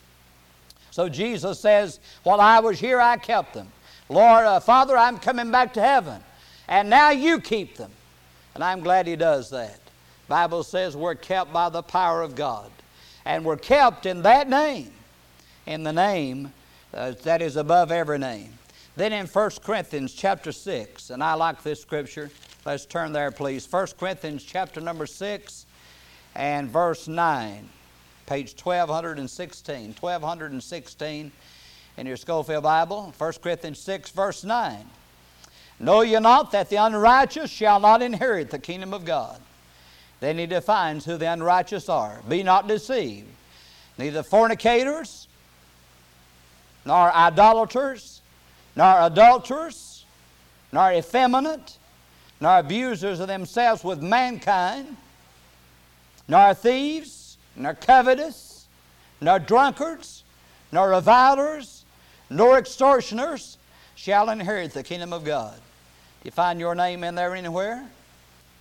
So 0.90 1.08
Jesus 1.08 1.61
says, 1.61 2.00
While 2.22 2.40
I 2.40 2.61
was 2.61 2.78
here, 2.78 3.00
I 3.00 3.16
kept 3.16 3.54
them. 3.54 3.68
Lord, 4.08 4.44
uh, 4.44 4.61
Father, 4.61 4.96
I'm 4.96 5.18
coming 5.18 5.50
back 5.50 5.72
to 5.75 5.80
heaven, 5.80 6.20
and 6.68 6.90
now 6.90 7.11
you 7.11 7.40
keep 7.40 7.76
them. 7.76 7.92
And 8.54 8.62
I'm 8.62 8.80
glad 8.80 9.06
He 9.06 9.16
does 9.16 9.49
that. 9.50 9.80
Bible 10.28 10.62
says 10.62 10.96
we're 10.96 11.14
kept 11.14 11.52
by 11.52 11.68
the 11.68 11.82
power 11.82 12.22
of 12.22 12.34
God 12.34 12.70
and 13.25 13.44
we're 13.44 13.56
kept 13.56 14.06
in 14.06 14.22
that 14.22 14.49
name, 14.49 14.92
in 15.66 15.82
the 15.82 15.92
name 15.92 16.52
uh, 16.94 17.12
that 17.22 17.42
is 17.42 17.56
above 17.56 17.90
every 17.90 18.18
name. 18.18 18.52
Then 18.96 19.12
in 19.12 19.26
1 19.26 19.50
Corinthians 19.64 20.12
chapter 20.12 20.52
6, 20.52 21.11
and 21.11 21.22
I 21.22 21.34
like 21.34 21.62
this 21.62 21.80
scripture. 21.80 22.30
Let's 22.66 22.84
turn 22.84 23.12
there, 23.12 23.30
please. 23.30 23.70
1 23.70 23.87
Corinthians 23.99 24.44
chapter 24.44 24.80
number 24.80 25.06
6 25.06 25.66
and 26.34 26.70
verse 26.70 27.08
9, 27.08 27.68
page 28.26 28.54
1216. 28.54 29.94
1216 29.99 31.32
in 31.96 32.06
your 32.06 32.16
Scofield 32.16 32.62
Bible. 32.62 33.14
1 33.16 33.32
Corinthians 33.42 33.78
6, 33.80 34.11
verse 34.11 34.44
9. 34.44 34.84
Know 35.80 36.02
ye 36.02 36.18
not 36.20 36.52
that 36.52 36.68
the 36.68 36.76
unrighteous 36.76 37.50
shall 37.50 37.80
not 37.80 38.02
inherit 38.02 38.50
the 38.50 38.58
kingdom 38.58 38.94
of 38.94 39.04
God? 39.04 39.40
Then 40.20 40.38
he 40.38 40.46
defines 40.46 41.04
who 41.04 41.16
the 41.16 41.32
unrighteous 41.32 41.88
are. 41.88 42.20
Be 42.28 42.44
not 42.44 42.68
deceived. 42.68 43.26
Neither 43.99 44.22
fornicators, 44.22 45.26
nor 46.84 47.12
idolaters, 47.12 48.20
nor 48.76 49.00
adulterers, 49.02 50.04
nor 50.72 50.92
effeminate, 50.92 51.76
nor 52.40 52.58
abusers 52.58 53.20
of 53.20 53.28
themselves 53.28 53.84
with 53.84 54.02
mankind, 54.02 54.96
nor 56.26 56.54
thieves, 56.54 57.36
nor 57.56 57.74
covetous, 57.74 58.66
nor 59.20 59.38
drunkards, 59.38 60.24
nor 60.72 60.90
revilers, 60.90 61.84
nor 62.30 62.58
extortioners 62.58 63.58
shall 63.94 64.30
inherit 64.30 64.72
the 64.72 64.82
kingdom 64.82 65.12
of 65.12 65.24
God. 65.24 65.54
Do 65.54 66.26
you 66.26 66.30
find 66.30 66.58
your 66.58 66.74
name 66.74 67.04
in 67.04 67.14
there 67.14 67.34
anywhere? 67.34 67.84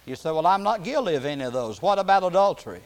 You 0.05 0.15
say, 0.15 0.31
Well, 0.31 0.47
I'm 0.47 0.63
not 0.63 0.83
guilty 0.83 1.15
of 1.15 1.25
any 1.25 1.43
of 1.43 1.53
those. 1.53 1.81
What 1.81 1.99
about 1.99 2.23
adultery? 2.23 2.81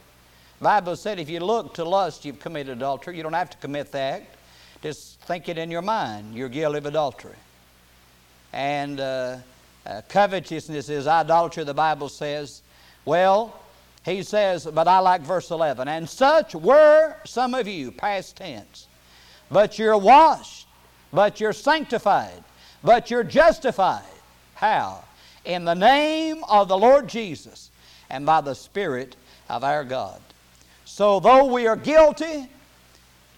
The 0.58 0.64
Bible 0.64 0.96
said 0.96 1.18
if 1.18 1.28
you 1.28 1.40
look 1.40 1.74
to 1.74 1.84
lust, 1.84 2.24
you've 2.24 2.40
committed 2.40 2.78
adultery. 2.78 3.16
You 3.16 3.22
don't 3.22 3.32
have 3.32 3.50
to 3.50 3.56
commit 3.58 3.92
the 3.92 3.98
act. 3.98 4.35
Just 4.82 5.20
think 5.20 5.48
it 5.48 5.58
in 5.58 5.70
your 5.70 5.82
mind. 5.82 6.34
You're 6.34 6.48
guilty 6.48 6.78
of 6.78 6.86
adultery. 6.86 7.36
And 8.52 9.00
uh, 9.00 9.38
uh, 9.84 10.02
covetousness 10.08 10.88
is 10.88 11.06
idolatry, 11.06 11.64
the 11.64 11.74
Bible 11.74 12.08
says. 12.08 12.62
Well, 13.04 13.58
he 14.04 14.22
says, 14.22 14.66
but 14.66 14.88
I 14.88 14.98
like 15.00 15.22
verse 15.22 15.50
11. 15.50 15.88
And 15.88 16.08
such 16.08 16.54
were 16.54 17.16
some 17.24 17.54
of 17.54 17.66
you, 17.66 17.90
past 17.90 18.36
tense. 18.36 18.86
But 19.50 19.78
you're 19.78 19.98
washed, 19.98 20.66
but 21.12 21.40
you're 21.40 21.52
sanctified, 21.52 22.42
but 22.82 23.10
you're 23.10 23.24
justified. 23.24 24.02
How? 24.54 25.04
in 25.46 25.64
the 25.64 25.74
name 25.74 26.44
of 26.48 26.68
the 26.68 26.76
Lord 26.76 27.08
Jesus 27.08 27.70
and 28.10 28.26
by 28.26 28.42
the 28.42 28.54
Spirit 28.54 29.16
of 29.48 29.64
our 29.64 29.84
God. 29.84 30.20
So, 30.84 31.20
though 31.20 31.46
we 31.46 31.66
are 31.66 31.76
guilty, 31.76 32.48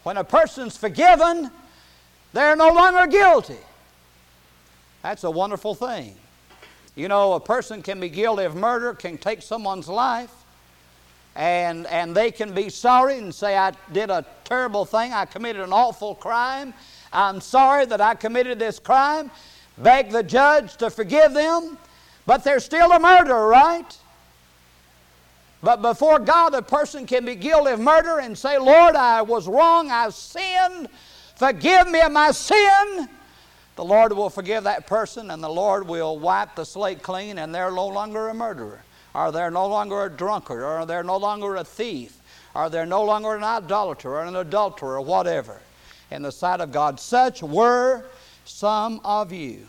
when 0.09 0.17
a 0.17 0.25
person's 0.25 0.75
forgiven, 0.75 1.51
they're 2.33 2.57
no 2.57 2.71
longer 2.71 3.07
guilty. 3.07 3.59
That's 5.03 5.23
a 5.25 5.31
wonderful 5.31 5.75
thing. 5.75 6.17
You 6.97 7.09
know, 7.09 7.35
a 7.35 7.41
person 7.41 7.83
can 7.83 8.01
be 8.01 8.09
guilty 8.09 8.45
of 8.45 8.57
murder, 8.57 8.95
can 8.95 9.19
take 9.19 9.43
someone's 9.43 9.87
life, 9.87 10.33
and, 11.37 11.87
and 11.89 12.17
they 12.17 12.31
can 12.31 12.55
be 12.55 12.71
sorry 12.71 13.19
and 13.19 13.35
say, 13.35 13.59
I 13.59 13.75
did 13.93 14.09
a 14.09 14.25
terrible 14.45 14.87
thing, 14.87 15.13
I 15.13 15.27
committed 15.27 15.61
an 15.61 15.75
awful 15.75 16.15
crime, 16.15 16.73
I'm 17.13 17.43
sorry 17.43 17.85
that 17.85 18.01
I 18.01 18.15
committed 18.15 18.59
this 18.59 18.79
crime, 18.79 19.31
beg 19.77 20.09
the 20.11 20.23
judge 20.23 20.79
to 20.79 20.89
forgive 20.89 21.35
them, 21.35 21.77
but 22.25 22.45
they're 22.45 22.61
still 22.61 22.93
a 22.93 22.99
murderer, 22.99 23.47
right? 23.47 23.95
But 25.63 25.83
before 25.83 26.19
God, 26.19 26.55
a 26.55 26.63
person 26.63 27.07
can 27.07 27.25
be 27.25 27.35
guilty 27.35 27.73
of 27.73 27.81
murder 27.81 28.21
and 28.21 28.37
say, 28.39 28.59
Lord, 28.59 28.95
I 28.95 29.23
was 29.23 29.49
wrong, 29.49 29.91
I 29.91 30.09
sinned, 30.11 30.89
forgive 31.35 31.89
me 31.89 32.01
of 32.01 32.13
my 32.13 32.31
sin. 32.31 33.09
The 33.75 33.85
Lord 33.85 34.13
will 34.13 34.31
forgive 34.31 34.65
that 34.65 34.87
person 34.87 35.31
and 35.31 35.43
the 35.43 35.49
Lord 35.49 35.87
will 35.87 36.19
wipe 36.19 36.55
the 36.55 36.65
slate 36.65 37.03
clean 37.03 37.39
and 37.39 37.55
they're 37.55 37.71
no 37.71 37.87
longer 37.87 38.29
a 38.29 38.35
murderer. 38.35 38.83
Or 39.15 39.33
they're 39.33 39.51
no 39.51 39.67
longer 39.67 40.05
a 40.05 40.11
drunkard, 40.11 40.63
or 40.63 40.87
they're 40.87 41.03
no 41.03 41.17
longer 41.17 41.57
a 41.57 41.65
thief, 41.65 42.21
or 42.55 42.69
they're 42.69 42.87
no 42.87 43.03
longer 43.03 43.35
an 43.35 43.43
idolater, 43.43 44.11
or 44.11 44.23
an 44.23 44.37
adulterer, 44.37 44.99
or 44.99 45.01
whatever. 45.01 45.61
In 46.11 46.23
the 46.23 46.31
sight 46.31 46.61
of 46.61 46.73
God, 46.73 47.01
such 47.01 47.43
were 47.43 48.05
some 48.45 49.01
of 49.05 49.33
you. 49.33 49.67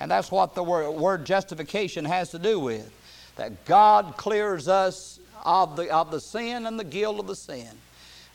And 0.00 0.10
that's 0.10 0.30
what 0.30 0.54
the 0.54 0.62
word, 0.62 0.90
word 0.90 1.24
justification 1.24 2.04
has 2.04 2.30
to 2.32 2.38
do 2.38 2.58
with. 2.58 2.90
That 3.36 3.64
God 3.64 4.14
clears 4.16 4.68
us 4.68 5.18
of 5.44 5.76
the, 5.76 5.92
of 5.94 6.10
the 6.10 6.20
sin 6.20 6.66
and 6.66 6.78
the 6.78 6.84
guilt 6.84 7.18
of 7.18 7.26
the 7.26 7.36
sin 7.36 7.70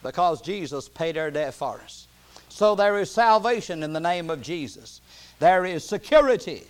because 0.04 0.42
Jesus 0.42 0.90
paid 0.90 1.18
our 1.18 1.32
debt 1.32 1.54
for 1.54 1.80
us. 1.84 2.08
So 2.50 2.76
there 2.76 3.00
is 3.00 3.12
salvation 3.12 3.84
in 3.84 3.94
the 3.94 4.00
name 4.00 4.30
of 4.30 4.42
Jesus. 4.42 5.02
There 5.40 5.66
is 5.66 5.84
security 5.84 6.64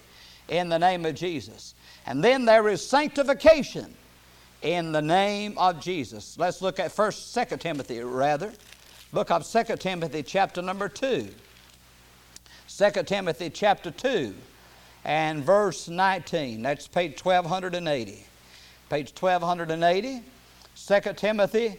in 0.47 0.69
the 0.69 0.79
name 0.79 1.05
of 1.05 1.15
Jesus. 1.15 1.73
And 2.05 2.23
then 2.23 2.45
there 2.45 2.67
is 2.67 2.87
sanctification 2.87 3.93
in 4.61 4.91
the 4.91 5.01
name 5.01 5.57
of 5.57 5.81
Jesus. 5.81 6.37
Let's 6.37 6.61
look 6.61 6.79
at 6.79 6.91
first, 6.91 7.31
Second 7.31 7.59
Timothy 7.59 7.99
rather. 8.01 8.51
Book 9.11 9.31
of 9.31 9.45
Second 9.45 9.79
Timothy 9.79 10.21
chapter 10.21 10.61
number 10.61 10.89
2. 10.89 11.29
2 12.67 13.03
Timothy 13.03 13.49
chapter 13.49 13.91
2 13.91 14.35
and 15.03 15.43
verse 15.43 15.87
19. 15.87 16.61
That's 16.61 16.87
page 16.87 17.23
1280. 17.23 18.25
Page 18.89 19.13
1280, 19.19 20.23
2 20.75 21.13
Timothy 21.13 21.77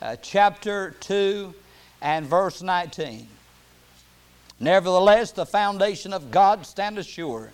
uh, 0.00 0.16
chapter 0.16 0.94
2 1.00 1.54
and 2.02 2.26
verse 2.26 2.62
19. 2.62 3.26
Nevertheless, 4.60 5.32
the 5.32 5.46
foundation 5.46 6.12
of 6.12 6.30
God 6.30 6.64
standeth 6.66 7.06
sure, 7.06 7.50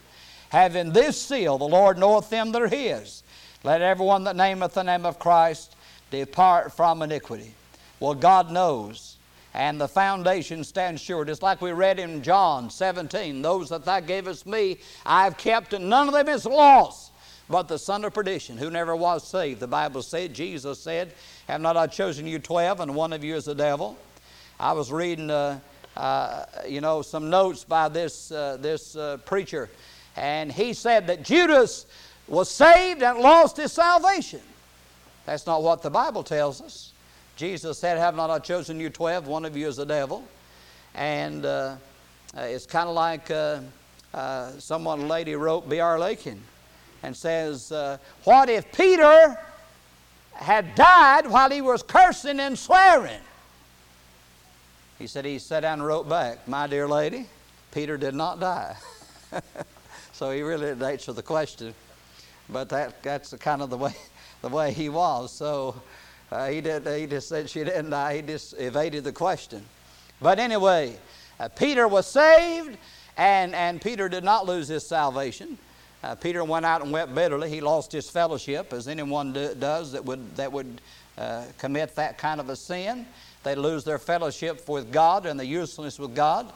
having 0.50 0.92
this 0.92 1.20
seal, 1.20 1.58
the 1.58 1.64
Lord 1.64 1.98
knoweth 1.98 2.28
them 2.28 2.52
that 2.52 2.62
are 2.62 2.68
his. 2.68 3.22
Let 3.64 3.82
everyone 3.82 4.24
that 4.24 4.36
nameth 4.36 4.74
the 4.74 4.82
name 4.82 5.06
of 5.06 5.18
Christ 5.18 5.76
depart 6.10 6.72
from 6.72 7.02
iniquity. 7.02 7.54
Well, 8.00 8.14
God 8.14 8.50
knows 8.50 9.09
and 9.54 9.80
the 9.80 9.88
foundation 9.88 10.62
stands 10.62 11.00
sure. 11.00 11.24
Just 11.24 11.42
like 11.42 11.60
we 11.60 11.72
read 11.72 11.98
in 11.98 12.22
John 12.22 12.70
17, 12.70 13.42
those 13.42 13.68
that 13.70 13.84
thou 13.84 14.00
gavest 14.00 14.46
me, 14.46 14.78
I 15.04 15.24
have 15.24 15.36
kept, 15.36 15.72
and 15.72 15.88
none 15.90 16.08
of 16.08 16.14
them 16.14 16.28
is 16.28 16.46
lost, 16.46 17.12
but 17.48 17.66
the 17.66 17.78
son 17.78 18.04
of 18.04 18.14
perdition, 18.14 18.56
who 18.56 18.70
never 18.70 18.94
was 18.94 19.26
saved. 19.26 19.60
The 19.60 19.66
Bible 19.66 20.02
said, 20.02 20.34
Jesus 20.34 20.78
said, 20.78 21.14
Have 21.48 21.60
not 21.60 21.76
I 21.76 21.86
chosen 21.88 22.26
you 22.26 22.38
twelve, 22.38 22.80
and 22.80 22.94
one 22.94 23.12
of 23.12 23.24
you 23.24 23.34
is 23.34 23.46
the 23.46 23.54
devil? 23.54 23.98
I 24.58 24.72
was 24.72 24.92
reading, 24.92 25.30
uh, 25.30 25.58
uh, 25.96 26.44
you 26.68 26.80
know, 26.80 27.02
some 27.02 27.30
notes 27.30 27.64
by 27.64 27.88
this, 27.88 28.30
uh, 28.30 28.56
this 28.60 28.94
uh, 28.94 29.16
preacher, 29.24 29.68
and 30.16 30.52
he 30.52 30.74
said 30.74 31.06
that 31.08 31.24
Judas 31.24 31.86
was 32.28 32.48
saved 32.48 33.02
and 33.02 33.18
lost 33.18 33.56
his 33.56 33.72
salvation. 33.72 34.40
That's 35.26 35.46
not 35.46 35.62
what 35.62 35.82
the 35.82 35.90
Bible 35.90 36.22
tells 36.22 36.60
us. 36.60 36.89
Jesus 37.40 37.78
said, 37.78 37.96
Have 37.96 38.14
not 38.16 38.28
I 38.28 38.38
chosen 38.38 38.78
you 38.78 38.90
twelve? 38.90 39.26
One 39.26 39.46
of 39.46 39.56
you 39.56 39.66
is 39.66 39.76
the 39.76 39.86
devil. 39.86 40.22
And 40.94 41.46
uh, 41.46 41.76
uh 42.36 42.40
it's 42.42 42.66
kind 42.66 42.86
of 42.86 42.94
like 42.94 43.30
uh, 43.30 43.60
uh, 44.12 44.50
someone, 44.58 45.00
a 45.00 45.06
lady 45.06 45.34
wrote, 45.34 45.66
B.R. 45.66 45.98
Lakin, 45.98 46.38
and 47.02 47.16
says, 47.16 47.72
uh, 47.72 47.96
What 48.24 48.50
if 48.50 48.70
Peter 48.72 49.38
had 50.34 50.74
died 50.74 51.28
while 51.28 51.48
he 51.48 51.62
was 51.62 51.82
cursing 51.82 52.40
and 52.40 52.58
swearing? 52.58 53.22
He 54.98 55.06
said 55.06 55.24
he 55.24 55.38
sat 55.38 55.60
down 55.60 55.78
and 55.78 55.86
wrote 55.88 56.10
back, 56.10 56.46
My 56.46 56.66
dear 56.66 56.86
lady, 56.86 57.24
Peter 57.72 57.96
did 57.96 58.14
not 58.14 58.38
die. 58.38 58.76
so 60.12 60.30
he 60.30 60.42
really 60.42 60.66
didn't 60.66 60.82
answer 60.82 61.14
the 61.14 61.22
question. 61.22 61.72
But 62.50 62.68
that, 62.68 63.02
that's 63.02 63.32
kind 63.38 63.62
of 63.62 63.70
the 63.70 63.78
way, 63.78 63.94
the 64.42 64.48
way 64.50 64.74
he 64.74 64.90
was. 64.90 65.32
So 65.32 65.80
uh, 66.30 66.48
he, 66.48 66.60
did, 66.60 66.86
he 66.86 67.06
just 67.06 67.28
said 67.28 67.50
she 67.50 67.64
didn't 67.64 67.90
die. 67.90 68.16
He 68.16 68.22
just 68.22 68.54
evaded 68.58 69.04
the 69.04 69.12
question. 69.12 69.64
But 70.20 70.38
anyway, 70.38 70.96
uh, 71.38 71.48
Peter 71.48 71.88
was 71.88 72.06
saved, 72.06 72.76
and, 73.16 73.54
and 73.54 73.80
Peter 73.80 74.08
did 74.08 74.24
not 74.24 74.46
lose 74.46 74.68
his 74.68 74.86
salvation. 74.86 75.58
Uh, 76.02 76.14
Peter 76.14 76.44
went 76.44 76.64
out 76.64 76.82
and 76.82 76.92
wept 76.92 77.14
bitterly. 77.14 77.50
He 77.50 77.60
lost 77.60 77.92
his 77.92 78.08
fellowship, 78.08 78.72
as 78.72 78.88
anyone 78.88 79.32
do, 79.32 79.54
does 79.54 79.92
that 79.92 80.04
would, 80.04 80.36
that 80.36 80.50
would 80.52 80.80
uh, 81.18 81.44
commit 81.58 81.94
that 81.96 82.16
kind 82.16 82.40
of 82.40 82.48
a 82.48 82.56
sin. 82.56 83.06
They 83.42 83.54
lose 83.54 83.84
their 83.84 83.98
fellowship 83.98 84.68
with 84.68 84.92
God 84.92 85.26
and 85.26 85.38
the 85.38 85.46
usefulness 85.46 85.98
with 85.98 86.14
God 86.14 86.52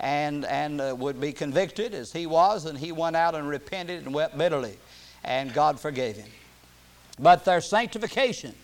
and, 0.00 0.44
and 0.44 0.80
uh, 0.80 0.94
would 0.98 1.20
be 1.20 1.32
convicted 1.32 1.94
as 1.94 2.12
he 2.12 2.26
was, 2.26 2.64
and 2.64 2.78
he 2.78 2.92
went 2.92 3.16
out 3.16 3.34
and 3.34 3.48
repented 3.48 4.04
and 4.04 4.14
wept 4.14 4.38
bitterly, 4.38 4.78
and 5.24 5.52
God 5.52 5.78
forgave 5.80 6.16
him. 6.16 6.30
But 7.18 7.44
their 7.44 7.60
sanctification 7.60 8.54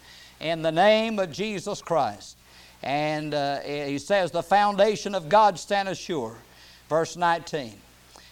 in 0.45 0.61
the 0.61 0.71
name 0.71 1.19
of 1.19 1.33
Jesus 1.33 1.81
Christ. 1.81 2.37
And 2.83 3.33
uh, 3.33 3.61
he 3.61 3.97
says, 3.99 4.31
The 4.31 4.43
foundation 4.43 5.15
of 5.15 5.31
God 5.31 5.59
standeth 5.59 5.97
sure. 5.97 6.37
Verse 6.91 7.17
19. 7.17 7.73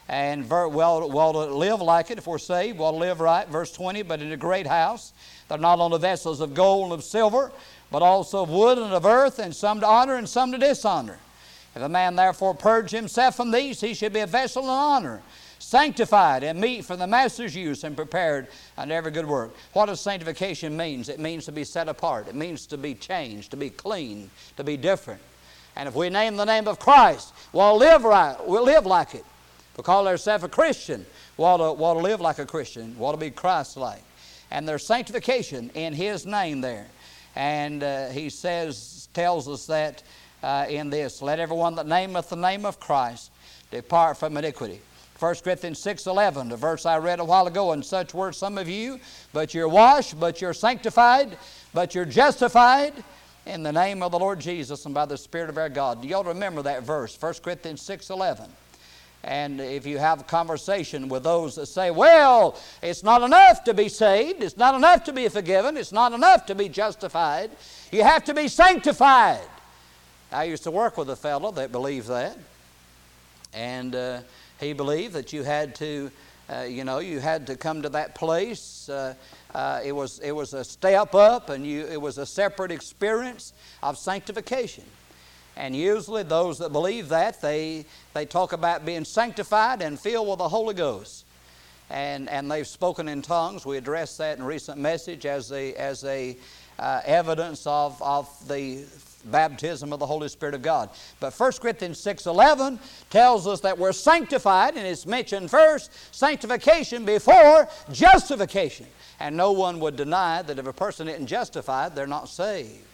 And 0.08 0.44
ver- 0.44 0.68
well, 0.68 1.08
well, 1.10 1.32
to 1.32 1.54
live 1.54 1.80
like 1.80 2.10
it 2.10 2.18
if 2.18 2.26
we're 2.26 2.36
saved, 2.36 2.78
well, 2.78 2.92
to 2.92 2.98
live 2.98 3.20
right. 3.20 3.48
Verse 3.48 3.72
20, 3.72 4.02
but 4.02 4.20
in 4.20 4.30
a 4.30 4.36
great 4.36 4.66
house, 4.66 5.14
they're 5.48 5.56
not 5.56 5.80
on 5.80 5.90
the 5.90 5.98
vessels 5.98 6.42
of 6.42 6.52
gold 6.52 6.84
and 6.84 6.92
of 6.92 7.02
silver, 7.02 7.50
but 7.90 8.02
also 8.02 8.42
of 8.42 8.50
wood 8.50 8.76
and 8.76 8.92
of 8.92 9.06
earth, 9.06 9.38
and 9.38 9.56
some 9.56 9.80
to 9.80 9.86
honor 9.86 10.16
and 10.16 10.28
some 10.28 10.52
to 10.52 10.58
dishonor. 10.58 11.18
If 11.74 11.80
a 11.80 11.88
man 11.88 12.16
therefore 12.16 12.54
purge 12.54 12.90
himself 12.90 13.36
from 13.36 13.52
these, 13.52 13.80
he 13.80 13.94
should 13.94 14.12
be 14.12 14.20
a 14.20 14.26
vessel 14.26 14.64
of 14.64 14.68
honor, 14.68 15.22
sanctified 15.62 16.42
and 16.42 16.60
meet 16.60 16.84
for 16.84 16.96
the 16.96 17.06
master's 17.06 17.54
use 17.54 17.84
and 17.84 17.96
prepared 17.96 18.48
unto 18.76 18.92
every 18.92 19.10
good 19.10 19.26
work. 19.26 19.54
What 19.72 19.86
does 19.86 20.00
sanctification 20.00 20.76
mean? 20.76 21.00
It 21.02 21.20
means 21.20 21.44
to 21.46 21.52
be 21.52 21.64
set 21.64 21.88
apart. 21.88 22.28
It 22.28 22.34
means 22.34 22.66
to 22.66 22.76
be 22.76 22.94
changed, 22.94 23.50
to 23.52 23.56
be 23.56 23.70
clean, 23.70 24.30
to 24.56 24.64
be 24.64 24.76
different. 24.76 25.20
And 25.76 25.88
if 25.88 25.94
we 25.94 26.10
name 26.10 26.36
the 26.36 26.44
name 26.44 26.68
of 26.68 26.78
Christ, 26.78 27.32
we'll 27.52 27.78
live 27.78 28.04
right, 28.04 28.36
we'll 28.46 28.64
live 28.64 28.84
like 28.84 29.14
it. 29.14 29.24
We 29.76 29.82
call 29.82 30.06
ourselves 30.06 30.44
a 30.44 30.48
Christian, 30.48 31.06
we 31.36 31.44
ought 31.44 31.56
to, 31.56 31.72
we 31.72 31.82
to 31.82 31.92
live 31.92 32.20
like 32.20 32.38
a 32.38 32.44
Christian. 32.44 32.98
We 32.98 33.04
ought 33.04 33.12
to 33.12 33.18
be 33.18 33.30
Christ-like. 33.30 34.02
And 34.50 34.68
there's 34.68 34.86
sanctification 34.86 35.70
in 35.74 35.94
His 35.94 36.26
name 36.26 36.60
there. 36.60 36.86
And 37.34 37.82
uh, 37.82 38.08
He 38.08 38.28
says, 38.28 39.08
tells 39.14 39.48
us 39.48 39.66
that 39.66 40.02
uh, 40.42 40.66
in 40.68 40.90
this, 40.90 41.22
let 41.22 41.38
everyone 41.38 41.76
that 41.76 41.86
nameth 41.86 42.28
the 42.28 42.36
name 42.36 42.66
of 42.66 42.78
Christ 42.78 43.30
depart 43.70 44.18
from 44.18 44.36
iniquity. 44.36 44.80
1 45.22 45.36
Corinthians 45.36 45.78
6.11, 45.78 46.50
the 46.50 46.56
verse 46.56 46.84
I 46.84 46.98
read 46.98 47.20
a 47.20 47.24
while 47.24 47.46
ago, 47.46 47.70
and 47.70 47.84
such 47.84 48.12
were 48.12 48.32
some 48.32 48.58
of 48.58 48.68
you, 48.68 48.98
but 49.32 49.54
you're 49.54 49.68
washed, 49.68 50.18
but 50.18 50.40
you're 50.40 50.52
sanctified, 50.52 51.38
but 51.72 51.94
you're 51.94 52.04
justified 52.04 52.92
in 53.46 53.62
the 53.62 53.70
name 53.70 54.02
of 54.02 54.10
the 54.10 54.18
Lord 54.18 54.40
Jesus 54.40 54.84
and 54.84 54.92
by 54.92 55.06
the 55.06 55.16
Spirit 55.16 55.48
of 55.48 55.58
our 55.58 55.68
God. 55.68 56.02
Do 56.02 56.08
y'all 56.08 56.24
remember 56.24 56.62
that 56.62 56.82
verse, 56.82 57.16
1 57.22 57.34
Corinthians 57.34 57.82
6.11. 57.82 58.48
And 59.22 59.60
if 59.60 59.86
you 59.86 59.98
have 59.98 60.22
a 60.22 60.24
conversation 60.24 61.08
with 61.08 61.22
those 61.22 61.54
that 61.54 61.66
say, 61.66 61.92
well, 61.92 62.58
it's 62.82 63.04
not 63.04 63.22
enough 63.22 63.62
to 63.62 63.74
be 63.74 63.88
saved, 63.88 64.42
it's 64.42 64.56
not 64.56 64.74
enough 64.74 65.04
to 65.04 65.12
be 65.12 65.28
forgiven, 65.28 65.76
it's 65.76 65.92
not 65.92 66.12
enough 66.12 66.46
to 66.46 66.56
be 66.56 66.68
justified, 66.68 67.52
you 67.92 68.02
have 68.02 68.24
to 68.24 68.34
be 68.34 68.48
sanctified. 68.48 69.46
I 70.32 70.44
used 70.44 70.64
to 70.64 70.72
work 70.72 70.98
with 70.98 71.10
a 71.10 71.16
fellow 71.16 71.52
that 71.52 71.70
believed 71.70 72.08
that. 72.08 72.36
And 73.54 73.94
uh, 73.94 74.20
he 74.62 74.72
believed 74.72 75.14
that 75.14 75.32
you 75.32 75.42
had 75.42 75.74
to, 75.76 76.10
uh, 76.48 76.62
you 76.62 76.84
know, 76.84 77.00
you 77.00 77.20
had 77.20 77.46
to 77.48 77.56
come 77.56 77.82
to 77.82 77.88
that 77.90 78.14
place. 78.14 78.88
Uh, 78.88 79.14
uh 79.54 79.80
it, 79.84 79.92
was, 79.92 80.18
it 80.20 80.32
was 80.32 80.54
a 80.54 80.64
step 80.64 81.14
up 81.14 81.50
and 81.50 81.66
you, 81.66 81.86
it 81.86 82.00
was 82.00 82.18
a 82.18 82.26
separate 82.26 82.70
experience 82.70 83.52
of 83.82 83.98
sanctification. 83.98 84.84
And 85.56 85.76
usually 85.76 86.22
those 86.22 86.58
that 86.58 86.72
believe 86.72 87.08
that, 87.10 87.42
they, 87.42 87.84
they 88.14 88.24
talk 88.24 88.52
about 88.52 88.86
being 88.86 89.04
sanctified 89.04 89.82
and 89.82 90.00
filled 90.00 90.28
with 90.28 90.38
the 90.38 90.48
Holy 90.48 90.74
Ghost. 90.74 91.26
And, 91.90 92.28
and 92.30 92.50
they've 92.50 92.66
spoken 92.66 93.06
in 93.06 93.20
tongues. 93.20 93.66
We 93.66 93.76
addressed 93.76 94.16
that 94.18 94.38
in 94.38 94.44
recent 94.44 94.78
message 94.78 95.26
as 95.26 95.52
a, 95.52 95.74
as 95.74 96.04
a 96.04 96.38
uh, 96.82 97.00
evidence 97.04 97.64
of, 97.66 98.00
of 98.02 98.28
the 98.48 98.84
baptism 99.26 99.92
of 99.92 100.00
the 100.00 100.06
Holy 100.06 100.28
Spirit 100.28 100.56
of 100.56 100.62
God. 100.62 100.90
But 101.20 101.32
1 101.32 101.52
Corinthians 101.60 102.04
6.11 102.04 102.80
tells 103.08 103.46
us 103.46 103.60
that 103.60 103.78
we're 103.78 103.92
sanctified, 103.92 104.76
and 104.76 104.84
it's 104.84 105.06
mentioned 105.06 105.48
first, 105.48 105.92
sanctification 106.12 107.04
before 107.04 107.68
justification. 107.92 108.86
And 109.20 109.36
no 109.36 109.52
one 109.52 109.78
would 109.78 109.94
deny 109.94 110.42
that 110.42 110.58
if 110.58 110.66
a 110.66 110.72
person 110.72 111.06
isn't 111.06 111.28
justified, 111.28 111.94
they're 111.94 112.08
not 112.08 112.28
saved. 112.28 112.84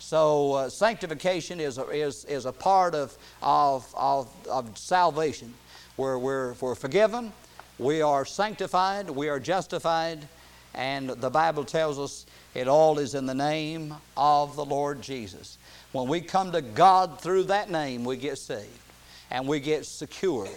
So 0.00 0.54
uh, 0.54 0.68
sanctification 0.68 1.60
is 1.60 1.78
a, 1.78 1.88
is, 1.90 2.24
is 2.24 2.44
a 2.44 2.52
part 2.52 2.96
of, 2.96 3.16
of, 3.40 3.86
of, 3.96 4.28
of 4.48 4.76
salvation. 4.76 5.54
Where 5.94 6.18
we're, 6.18 6.54
we're 6.54 6.74
forgiven, 6.74 7.32
we 7.78 8.02
are 8.02 8.24
sanctified, 8.24 9.10
we 9.10 9.28
are 9.28 9.38
justified, 9.38 10.26
and 10.74 11.10
the 11.10 11.30
Bible 11.30 11.64
tells 11.64 11.98
us 11.98 12.26
it 12.54 12.68
all 12.68 12.98
is 12.98 13.14
in 13.14 13.26
the 13.26 13.34
name 13.34 13.94
of 14.16 14.56
the 14.56 14.64
Lord 14.64 15.02
Jesus. 15.02 15.58
When 15.92 16.08
we 16.08 16.20
come 16.20 16.52
to 16.52 16.62
God 16.62 17.20
through 17.20 17.44
that 17.44 17.70
name, 17.70 18.04
we 18.04 18.16
get 18.16 18.38
saved, 18.38 18.68
and 19.30 19.46
we 19.46 19.60
get 19.60 19.86
secure, 19.86 20.48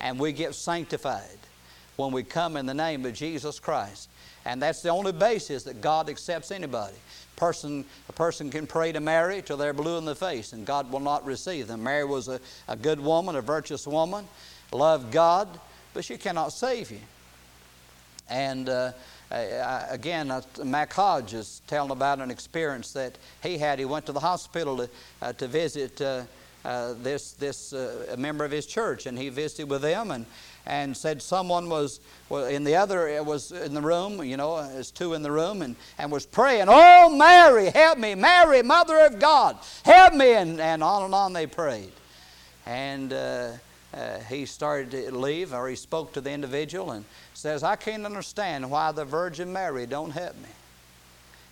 and 0.00 0.18
we 0.18 0.32
get 0.32 0.54
sanctified 0.54 1.38
when 1.96 2.12
we 2.12 2.22
come 2.22 2.56
in 2.56 2.66
the 2.66 2.74
name 2.74 3.04
of 3.04 3.14
Jesus 3.14 3.60
Christ. 3.60 4.08
And 4.44 4.62
that's 4.62 4.80
the 4.80 4.88
only 4.88 5.12
basis 5.12 5.64
that 5.64 5.80
God 5.80 6.08
accepts 6.08 6.50
anybody 6.50 6.96
person, 7.40 7.86
a 8.10 8.12
person 8.12 8.50
can 8.50 8.66
pray 8.66 8.92
to 8.92 9.00
Mary 9.00 9.40
till 9.40 9.56
they're 9.56 9.72
blue 9.72 9.96
in 9.96 10.04
the 10.04 10.14
face, 10.14 10.52
and 10.52 10.66
God 10.66 10.92
will 10.92 11.00
not 11.00 11.24
receive 11.24 11.66
them. 11.66 11.82
Mary 11.82 12.04
was 12.04 12.28
a, 12.28 12.38
a 12.68 12.76
good 12.76 13.00
woman, 13.00 13.34
a 13.34 13.40
virtuous 13.40 13.86
woman, 13.86 14.28
loved 14.72 15.10
God, 15.10 15.48
but 15.94 16.04
she 16.04 16.18
cannot 16.18 16.52
save 16.52 16.90
you. 16.90 17.00
And 18.28 18.68
uh, 18.68 18.92
I, 19.30 19.86
again, 19.90 20.30
uh, 20.30 20.42
Mac 20.64 20.92
Hodge 20.92 21.34
is 21.34 21.62
telling 21.66 21.92
about 21.92 22.18
an 22.18 22.30
experience 22.30 22.92
that 22.92 23.16
he 23.42 23.58
had. 23.58 23.78
He 23.78 23.84
went 23.84 24.06
to 24.06 24.12
the 24.12 24.20
hospital 24.20 24.76
to, 24.78 24.90
uh, 25.22 25.32
to 25.34 25.46
visit 25.46 26.00
uh, 26.00 26.22
uh, 26.64 26.94
this, 27.02 27.32
this 27.32 27.72
uh, 27.72 28.06
a 28.10 28.16
member 28.16 28.44
of 28.44 28.50
his 28.50 28.66
church, 28.66 29.06
and 29.06 29.16
he 29.18 29.28
visited 29.28 29.70
with 29.70 29.82
them, 29.82 30.10
and 30.10 30.26
and 30.66 30.94
said 30.94 31.22
someone 31.22 31.68
was 31.70 32.00
well, 32.28 32.44
in 32.44 32.64
the 32.64 32.76
other 32.76 33.22
was 33.24 33.50
in 33.50 33.72
the 33.72 33.80
room 33.80 34.22
you 34.22 34.36
know 34.36 34.62
there's 34.72 34.90
two 34.90 35.14
in 35.14 35.22
the 35.22 35.30
room 35.30 35.62
and, 35.62 35.74
and 35.98 36.12
was 36.12 36.26
praying 36.26 36.66
oh 36.68 37.08
mary 37.16 37.70
help 37.70 37.98
me. 37.98 38.14
Mary 38.14 38.62
mother 38.62 39.00
of 39.06 39.18
god 39.18 39.56
help 39.84 40.12
me. 40.12 40.34
And, 40.34 40.60
and 40.60 40.82
on 40.82 41.04
and 41.04 41.14
on 41.14 41.32
they 41.32 41.46
prayed. 41.46 41.92
And 42.66 43.12
uh, 43.94 44.18
he 44.28 44.46
started 44.46 44.90
to 44.90 45.14
leave 45.14 45.52
or 45.52 45.68
he 45.68 45.76
spoke 45.76 46.12
to 46.12 46.20
the 46.20 46.30
individual 46.30 46.92
and 46.92 47.04
says 47.34 47.62
i 47.62 47.76
can't 47.76 48.06
understand 48.06 48.70
why 48.70 48.92
the 48.92 49.04
virgin 49.04 49.52
mary 49.52 49.86
don't 49.86 50.10
help 50.10 50.36
me 50.36 50.48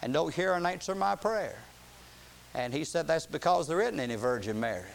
and 0.02 0.12
don't 0.12 0.34
hear 0.34 0.54
and 0.54 0.66
answer 0.66 0.94
my 0.94 1.14
prayer 1.14 1.58
and 2.54 2.72
he 2.72 2.84
said 2.84 3.06
that's 3.06 3.26
because 3.26 3.66
there 3.66 3.80
isn't 3.80 4.00
any 4.00 4.16
virgin 4.16 4.58
mary 4.58 4.90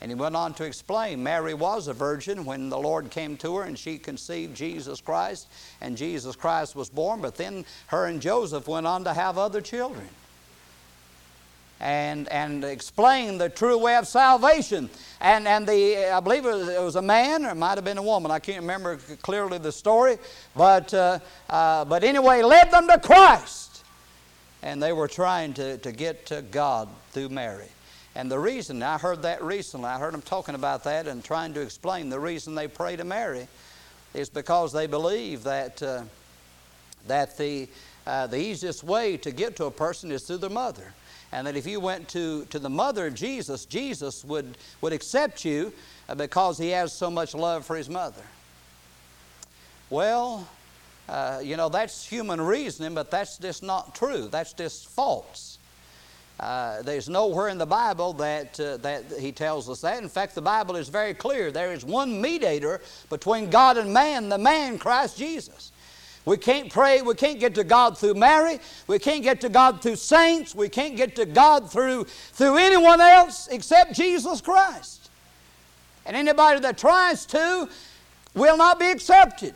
and 0.00 0.10
he 0.10 0.14
went 0.14 0.36
on 0.36 0.54
to 0.54 0.64
explain 0.64 1.22
Mary 1.22 1.54
was 1.54 1.88
a 1.88 1.92
virgin 1.92 2.44
when 2.44 2.68
the 2.68 2.78
Lord 2.78 3.10
came 3.10 3.36
to 3.38 3.56
her 3.56 3.64
and 3.64 3.76
she 3.76 3.98
conceived 3.98 4.56
Jesus 4.56 5.00
Christ, 5.00 5.48
and 5.80 5.96
Jesus 5.96 6.36
Christ 6.36 6.76
was 6.76 6.88
born, 6.88 7.20
but 7.20 7.34
then 7.34 7.64
her 7.88 8.06
and 8.06 8.22
Joseph 8.22 8.68
went 8.68 8.86
on 8.86 9.04
to 9.04 9.12
have 9.12 9.38
other 9.38 9.60
children. 9.60 10.08
And, 11.80 12.28
and 12.28 12.64
explain 12.64 13.38
the 13.38 13.48
true 13.48 13.78
way 13.78 13.94
of 13.96 14.08
salvation. 14.08 14.90
And, 15.20 15.46
and 15.46 15.66
the, 15.66 16.12
I 16.12 16.18
believe 16.20 16.44
it 16.44 16.82
was, 16.82 16.96
a 16.96 17.02
man, 17.02 17.44
or 17.44 17.50
it 17.50 17.54
might 17.54 17.76
have 17.76 17.84
been 17.84 17.98
a 17.98 18.02
woman. 18.02 18.32
I 18.32 18.40
can't 18.40 18.60
remember 18.60 18.96
clearly 19.22 19.58
the 19.58 19.70
story. 19.70 20.18
But, 20.56 20.92
uh, 20.92 21.20
uh, 21.48 21.84
but 21.84 22.02
anyway, 22.02 22.42
led 22.42 22.72
them 22.72 22.88
to 22.88 22.98
Christ. 22.98 23.84
And 24.62 24.82
they 24.82 24.92
were 24.92 25.06
trying 25.06 25.54
to, 25.54 25.78
to 25.78 25.92
get 25.92 26.26
to 26.26 26.42
God 26.42 26.88
through 27.12 27.28
Mary. 27.28 27.68
And 28.16 28.28
the 28.28 28.38
reason, 28.40 28.82
I 28.82 28.98
heard 28.98 29.22
that 29.22 29.40
recently, 29.44 29.86
I 29.86 29.98
heard 29.98 30.12
them 30.12 30.22
talking 30.22 30.56
about 30.56 30.82
that 30.84 31.06
and 31.06 31.22
trying 31.22 31.54
to 31.54 31.60
explain 31.60 32.08
the 32.10 32.18
reason 32.18 32.56
they 32.56 32.66
pray 32.66 32.96
to 32.96 33.04
Mary 33.04 33.46
is 34.12 34.28
because 34.28 34.72
they 34.72 34.88
believe 34.88 35.44
that, 35.44 35.80
uh, 35.80 36.02
that 37.06 37.38
the, 37.38 37.68
uh, 38.06 38.26
the 38.26 38.40
easiest 38.40 38.82
way 38.82 39.16
to 39.18 39.30
get 39.30 39.54
to 39.56 39.66
a 39.66 39.70
person 39.70 40.10
is 40.10 40.24
through 40.24 40.38
their 40.38 40.50
mother. 40.50 40.92
And 41.32 41.46
that 41.46 41.56
if 41.56 41.66
you 41.66 41.80
went 41.80 42.08
to, 42.10 42.46
to 42.46 42.58
the 42.58 42.70
mother 42.70 43.06
of 43.06 43.14
Jesus, 43.14 43.66
Jesus 43.66 44.24
would, 44.24 44.56
would 44.80 44.92
accept 44.92 45.44
you 45.44 45.72
uh, 46.08 46.14
because 46.14 46.56
he 46.56 46.70
has 46.70 46.92
so 46.92 47.10
much 47.10 47.34
love 47.34 47.66
for 47.66 47.76
his 47.76 47.90
mother. 47.90 48.22
Well, 49.90 50.48
uh, 51.08 51.40
you 51.42 51.56
know, 51.56 51.68
that's 51.68 52.06
human 52.06 52.40
reasoning, 52.40 52.94
but 52.94 53.10
that's 53.10 53.38
just 53.38 53.62
not 53.62 53.94
true. 53.94 54.28
That's 54.28 54.52
just 54.52 54.88
false. 54.88 55.58
Uh, 56.40 56.82
there's 56.82 57.08
nowhere 57.08 57.48
in 57.48 57.58
the 57.58 57.66
Bible 57.66 58.12
that, 58.14 58.58
uh, 58.60 58.76
that 58.78 59.04
he 59.18 59.32
tells 59.32 59.68
us 59.68 59.80
that. 59.80 60.02
In 60.02 60.08
fact, 60.08 60.34
the 60.34 60.42
Bible 60.42 60.76
is 60.76 60.88
very 60.88 61.12
clear. 61.12 61.50
There 61.50 61.72
is 61.72 61.84
one 61.84 62.20
mediator 62.20 62.80
between 63.10 63.50
God 63.50 63.76
and 63.76 63.92
man, 63.92 64.28
the 64.28 64.38
man 64.38 64.78
Christ 64.78 65.18
Jesus. 65.18 65.72
We 66.28 66.36
can't 66.36 66.70
pray, 66.70 67.00
we 67.00 67.14
can't 67.14 67.40
get 67.40 67.54
to 67.54 67.64
God 67.64 67.96
through 67.96 68.12
Mary, 68.12 68.58
we 68.86 68.98
can't 68.98 69.22
get 69.22 69.40
to 69.40 69.48
God 69.48 69.80
through 69.80 69.96
saints, 69.96 70.54
we 70.54 70.68
can't 70.68 70.94
get 70.94 71.16
to 71.16 71.24
God 71.24 71.72
through, 71.72 72.04
through 72.04 72.58
anyone 72.58 73.00
else 73.00 73.48
except 73.50 73.94
Jesus 73.94 74.42
Christ. 74.42 75.08
And 76.04 76.14
anybody 76.14 76.60
that 76.60 76.76
tries 76.76 77.24
to 77.26 77.70
will 78.34 78.58
not 78.58 78.78
be 78.78 78.90
accepted. 78.90 79.54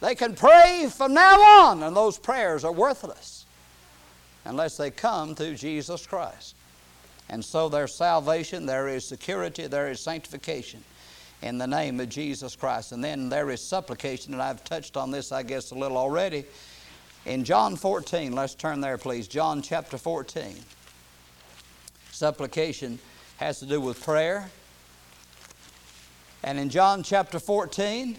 They 0.00 0.14
can 0.14 0.36
pray 0.36 0.88
from 0.88 1.12
now 1.12 1.40
on, 1.40 1.82
and 1.82 1.96
those 1.96 2.18
prayers 2.18 2.64
are 2.64 2.70
worthless 2.70 3.44
unless 4.44 4.76
they 4.76 4.92
come 4.92 5.34
through 5.34 5.56
Jesus 5.56 6.06
Christ. 6.06 6.54
And 7.28 7.44
so 7.44 7.68
there's 7.68 7.92
salvation, 7.92 8.64
there 8.64 8.86
is 8.86 9.04
security, 9.04 9.66
there 9.66 9.90
is 9.90 9.98
sanctification 9.98 10.84
in 11.42 11.58
the 11.58 11.66
name 11.66 12.00
of 12.00 12.08
Jesus 12.08 12.54
Christ. 12.54 12.92
And 12.92 13.02
then 13.02 13.28
there 13.28 13.50
is 13.50 13.62
supplication, 13.62 14.32
and 14.32 14.42
I've 14.42 14.62
touched 14.64 14.96
on 14.96 15.10
this, 15.10 15.32
I 15.32 15.42
guess, 15.42 15.70
a 15.70 15.74
little 15.74 15.96
already. 15.96 16.44
In 17.26 17.44
John 17.44 17.76
14, 17.76 18.32
let's 18.32 18.54
turn 18.54 18.80
there, 18.80 18.98
please. 18.98 19.28
John 19.28 19.62
chapter 19.62 19.98
14. 19.98 20.54
Supplication 22.10 22.98
has 23.38 23.58
to 23.60 23.66
do 23.66 23.80
with 23.80 24.02
prayer. 24.02 24.50
And 26.42 26.58
in 26.58 26.70
John 26.70 27.02
chapter 27.02 27.38
14, 27.38 28.16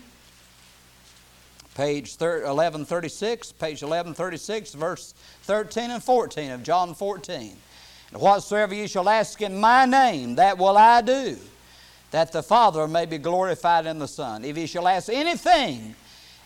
page 1.75 2.11
1136, 2.11 3.51
page 3.53 3.81
1136, 3.81 4.73
verse 4.73 5.13
13 5.43 5.91
and 5.91 6.03
14 6.03 6.51
of 6.51 6.63
John 6.63 6.93
14. 6.93 7.57
Whatsoever 8.13 8.75
you 8.75 8.87
shall 8.87 9.09
ask 9.09 9.41
in 9.41 9.59
my 9.59 9.85
name, 9.85 10.35
that 10.35 10.57
will 10.57 10.77
I 10.77 11.01
do 11.01 11.37
that 12.11 12.31
the 12.31 12.43
Father 12.43 12.87
may 12.87 13.05
be 13.05 13.17
glorified 13.17 13.85
in 13.85 13.99
the 13.99 14.07
Son. 14.07 14.43
If 14.45 14.57
ye 14.57 14.67
shall 14.67 14.87
ask 14.87 15.09
anything 15.09 15.95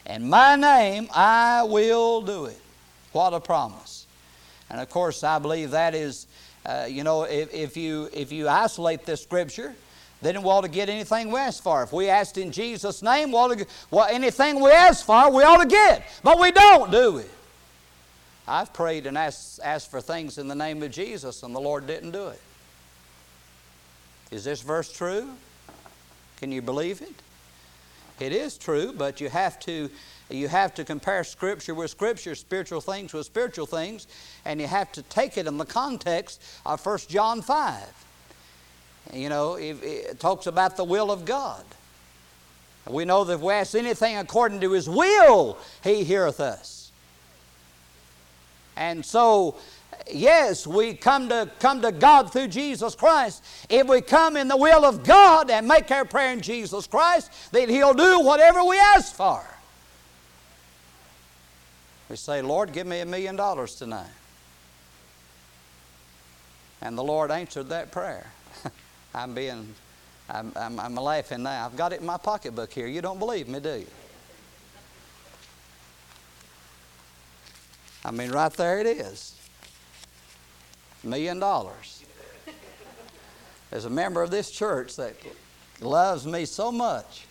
in 0.05 0.29
my 0.29 0.55
name, 0.55 1.09
I 1.13 1.63
will 1.63 2.21
do 2.21 2.45
it. 2.45 2.59
What 3.11 3.33
a 3.33 3.39
promise. 3.39 4.05
And 4.69 4.79
of 4.79 4.89
course, 4.89 5.23
I 5.23 5.39
believe 5.39 5.71
that 5.71 5.95
is, 5.95 6.27
uh, 6.65 6.85
you 6.87 7.03
know, 7.03 7.23
if, 7.23 7.53
if, 7.53 7.77
you, 7.77 8.09
if 8.13 8.31
you 8.31 8.47
isolate 8.47 9.05
this 9.05 9.23
scripture, 9.23 9.75
then 10.21 10.41
we 10.41 10.49
ought 10.49 10.61
to 10.61 10.69
get 10.69 10.89
anything 10.89 11.31
we 11.31 11.39
ask 11.39 11.61
for. 11.61 11.83
If 11.83 11.93
we 11.93 12.09
asked 12.09 12.37
in 12.37 12.51
Jesus' 12.51 13.01
name, 13.01 13.31
we 13.31 13.55
to, 13.55 13.67
well, 13.91 14.07
anything 14.09 14.59
we 14.59 14.71
ask 14.71 15.05
for, 15.05 15.31
we 15.31 15.43
ought 15.43 15.61
to 15.61 15.67
get. 15.67 16.03
But 16.23 16.39
we 16.39 16.51
don't, 16.51 16.91
do 16.91 17.13
we? 17.13 17.23
I've 18.47 18.71
prayed 18.73 19.07
and 19.07 19.17
asked, 19.17 19.59
asked 19.63 19.89
for 19.89 20.01
things 20.01 20.37
in 20.37 20.47
the 20.47 20.55
name 20.55 20.83
of 20.83 20.91
Jesus, 20.91 21.41
and 21.41 21.53
the 21.55 21.59
Lord 21.59 21.87
didn't 21.87 22.11
do 22.11 22.27
it. 22.27 22.41
Is 24.31 24.43
this 24.43 24.61
verse 24.61 24.91
true? 24.91 25.29
Can 26.37 26.51
you 26.51 26.61
believe 26.61 27.01
it? 27.01 27.13
It 28.19 28.31
is 28.31 28.57
true, 28.57 28.93
but 28.93 29.19
you 29.19 29.29
have 29.29 29.59
to 29.61 29.89
you 30.29 30.47
have 30.47 30.73
to 30.75 30.83
compare 30.83 31.23
scripture 31.23 31.75
with 31.75 31.91
scripture, 31.91 32.33
spiritual 32.33 32.81
things 32.81 33.13
with 33.13 33.27
spiritual 33.27 33.67
things, 33.67 34.07
and 34.43 34.59
you 34.59 34.65
have 34.65 34.91
to 34.93 35.03
take 35.03 35.37
it 35.37 35.45
in 35.45 35.57
the 35.57 35.65
context 35.65 36.41
of 36.65 36.83
1 36.83 36.97
John 37.09 37.43
5. 37.43 38.05
You 39.13 39.29
know, 39.29 39.53
it, 39.53 39.83
it 39.83 40.19
talks 40.19 40.47
about 40.47 40.77
the 40.77 40.83
will 40.83 41.11
of 41.11 41.25
God. 41.25 41.63
We 42.89 43.05
know 43.05 43.23
that 43.23 43.33
if 43.33 43.41
we 43.41 43.53
ask 43.53 43.75
anything 43.75 44.17
according 44.17 44.61
to 44.61 44.71
His 44.71 44.89
will, 44.89 45.57
He 45.83 46.03
heareth 46.03 46.39
us. 46.39 46.91
And 48.75 49.05
so 49.05 49.55
yes, 50.11 50.65
we 50.65 50.93
come 50.93 51.29
to, 51.29 51.49
come 51.59 51.81
to 51.81 51.91
God 51.91 52.31
through 52.31 52.47
Jesus 52.47 52.95
Christ. 52.95 53.43
If 53.69 53.87
we 53.87 54.01
come 54.01 54.37
in 54.37 54.47
the 54.47 54.57
will 54.57 54.85
of 54.85 55.03
God 55.03 55.49
and 55.49 55.67
make 55.67 55.91
our 55.91 56.05
prayer 56.05 56.33
in 56.33 56.41
Jesus 56.41 56.87
Christ, 56.87 57.31
then 57.51 57.69
He'll 57.69 57.93
do 57.93 58.19
whatever 58.21 58.63
we 58.63 58.77
ask 58.77 59.13
for. 59.13 59.43
We 62.09 62.15
say, 62.15 62.41
Lord, 62.41 62.71
give 62.71 62.85
me 62.85 62.99
a 62.99 63.05
million 63.05 63.35
dollars 63.35 63.75
tonight. 63.75 64.11
And 66.81 66.97
the 66.97 67.03
Lord 67.03 67.31
answered 67.31 67.69
that 67.69 67.91
prayer. 67.91 68.27
I'm 69.15 69.33
being, 69.33 69.73
I'm, 70.29 70.51
I'm, 70.55 70.79
I'm 70.79 70.95
laughing 70.95 71.43
now. 71.43 71.65
I've 71.65 71.75
got 71.75 71.93
it 71.93 72.01
in 72.01 72.05
my 72.05 72.17
pocketbook 72.17 72.71
here. 72.71 72.87
You 72.87 73.01
don't 73.01 73.17
believe 73.17 73.47
me, 73.47 73.59
do 73.59 73.75
you? 73.75 73.87
I 78.03 78.11
mean, 78.11 78.29
right 78.29 78.53
there 78.53 78.79
it 78.79 78.85
is 78.85 79.35
million 81.05 81.39
dollars. 81.39 82.03
There's 83.69 83.85
a 83.85 83.89
member 83.89 84.21
of 84.21 84.31
this 84.31 84.51
church 84.51 84.95
that 84.95 85.15
loves 85.81 86.25
me 86.25 86.45
so 86.45 86.71
much 86.71 87.25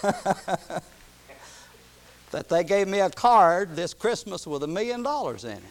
that 0.02 0.82
they 2.48 2.64
gave 2.64 2.88
me 2.88 3.00
a 3.00 3.10
card 3.10 3.76
this 3.76 3.92
Christmas 3.94 4.46
with 4.46 4.62
a 4.62 4.66
million 4.66 5.02
dollars 5.02 5.44
in 5.44 5.58
it. 5.58 5.62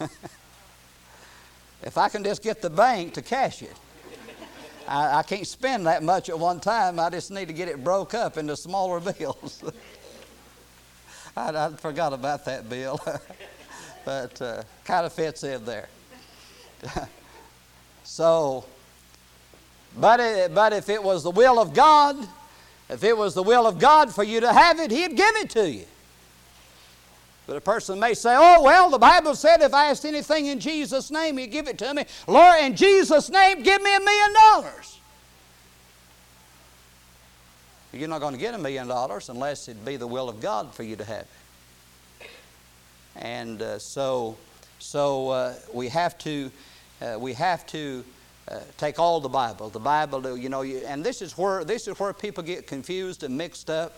if 1.82 1.96
I 1.96 2.08
can 2.08 2.24
just 2.24 2.42
get 2.42 2.60
the 2.60 2.70
bank 2.70 3.14
to 3.14 3.22
cash 3.22 3.62
it. 3.62 3.76
I, 4.86 5.18
I, 5.18 5.22
can't 5.22 5.46
spend 5.46 5.86
that 5.86 6.02
much 6.02 6.28
at 6.28 6.38
one 6.38 6.60
time. 6.60 7.00
I 7.00 7.08
just 7.08 7.30
need 7.30 7.48
to 7.48 7.54
get 7.54 7.68
it 7.68 7.82
broke 7.82 8.12
up 8.12 8.36
into 8.36 8.56
smaller 8.56 9.00
bills. 9.18 9.62
I, 11.36 11.66
I 11.66 11.70
forgot 11.70 12.12
about 12.12 12.44
that 12.44 12.68
bill 12.68 13.00
but 14.04 14.40
uh, 14.40 14.62
kind 14.84 15.06
of 15.06 15.12
fits 15.12 15.44
in 15.44 15.64
there. 15.64 15.88
so, 18.04 18.64
but, 19.98 20.20
it, 20.20 20.54
but 20.54 20.72
if 20.72 20.88
it 20.88 21.02
was 21.02 21.22
the 21.22 21.30
will 21.30 21.58
of 21.58 21.74
God, 21.74 22.16
if 22.88 23.02
it 23.02 23.16
was 23.16 23.34
the 23.34 23.42
will 23.42 23.66
of 23.66 23.78
God 23.78 24.14
for 24.14 24.24
you 24.24 24.40
to 24.40 24.52
have 24.52 24.78
it, 24.78 24.90
He'd 24.90 25.16
give 25.16 25.36
it 25.36 25.50
to 25.50 25.70
you. 25.70 25.84
But 27.46 27.56
a 27.56 27.60
person 27.60 28.00
may 28.00 28.14
say, 28.14 28.34
oh, 28.36 28.62
well, 28.62 28.88
the 28.88 28.98
Bible 28.98 29.34
said 29.34 29.60
if 29.60 29.74
I 29.74 29.90
asked 29.90 30.04
anything 30.04 30.46
in 30.46 30.60
Jesus' 30.60 31.10
name, 31.10 31.36
He'd 31.36 31.48
give 31.48 31.68
it 31.68 31.78
to 31.78 31.92
me. 31.92 32.04
Lord, 32.26 32.62
in 32.62 32.74
Jesus' 32.74 33.30
name, 33.30 33.62
give 33.62 33.82
me 33.82 33.94
a 33.94 34.00
million 34.00 34.32
dollars. 34.32 34.98
You're 37.92 38.08
not 38.08 38.20
going 38.20 38.34
to 38.34 38.40
get 38.40 38.54
a 38.54 38.58
million 38.58 38.88
dollars 38.88 39.28
unless 39.28 39.68
it 39.68 39.84
be 39.84 39.96
the 39.96 40.06
will 40.06 40.28
of 40.28 40.40
God 40.40 40.74
for 40.74 40.82
you 40.82 40.96
to 40.96 41.04
have 41.04 41.22
it. 41.22 41.28
And 43.16 43.62
uh, 43.62 43.78
so, 43.78 44.36
so 44.78 45.30
uh, 45.30 45.54
we 45.72 45.88
have 45.88 46.18
to, 46.18 46.50
uh, 47.00 47.16
we 47.18 47.32
have 47.34 47.66
to 47.68 48.04
uh, 48.48 48.60
take 48.76 48.98
all 48.98 49.20
the 49.20 49.28
Bible. 49.28 49.70
The 49.70 49.78
Bible, 49.78 50.36
you 50.36 50.48
know, 50.48 50.62
you, 50.62 50.78
and 50.86 51.04
this 51.04 51.22
is 51.22 51.38
where 51.38 51.64
this 51.64 51.88
is 51.88 51.98
where 51.98 52.12
people 52.12 52.42
get 52.42 52.66
confused 52.66 53.22
and 53.22 53.36
mixed 53.36 53.70
up. 53.70 53.94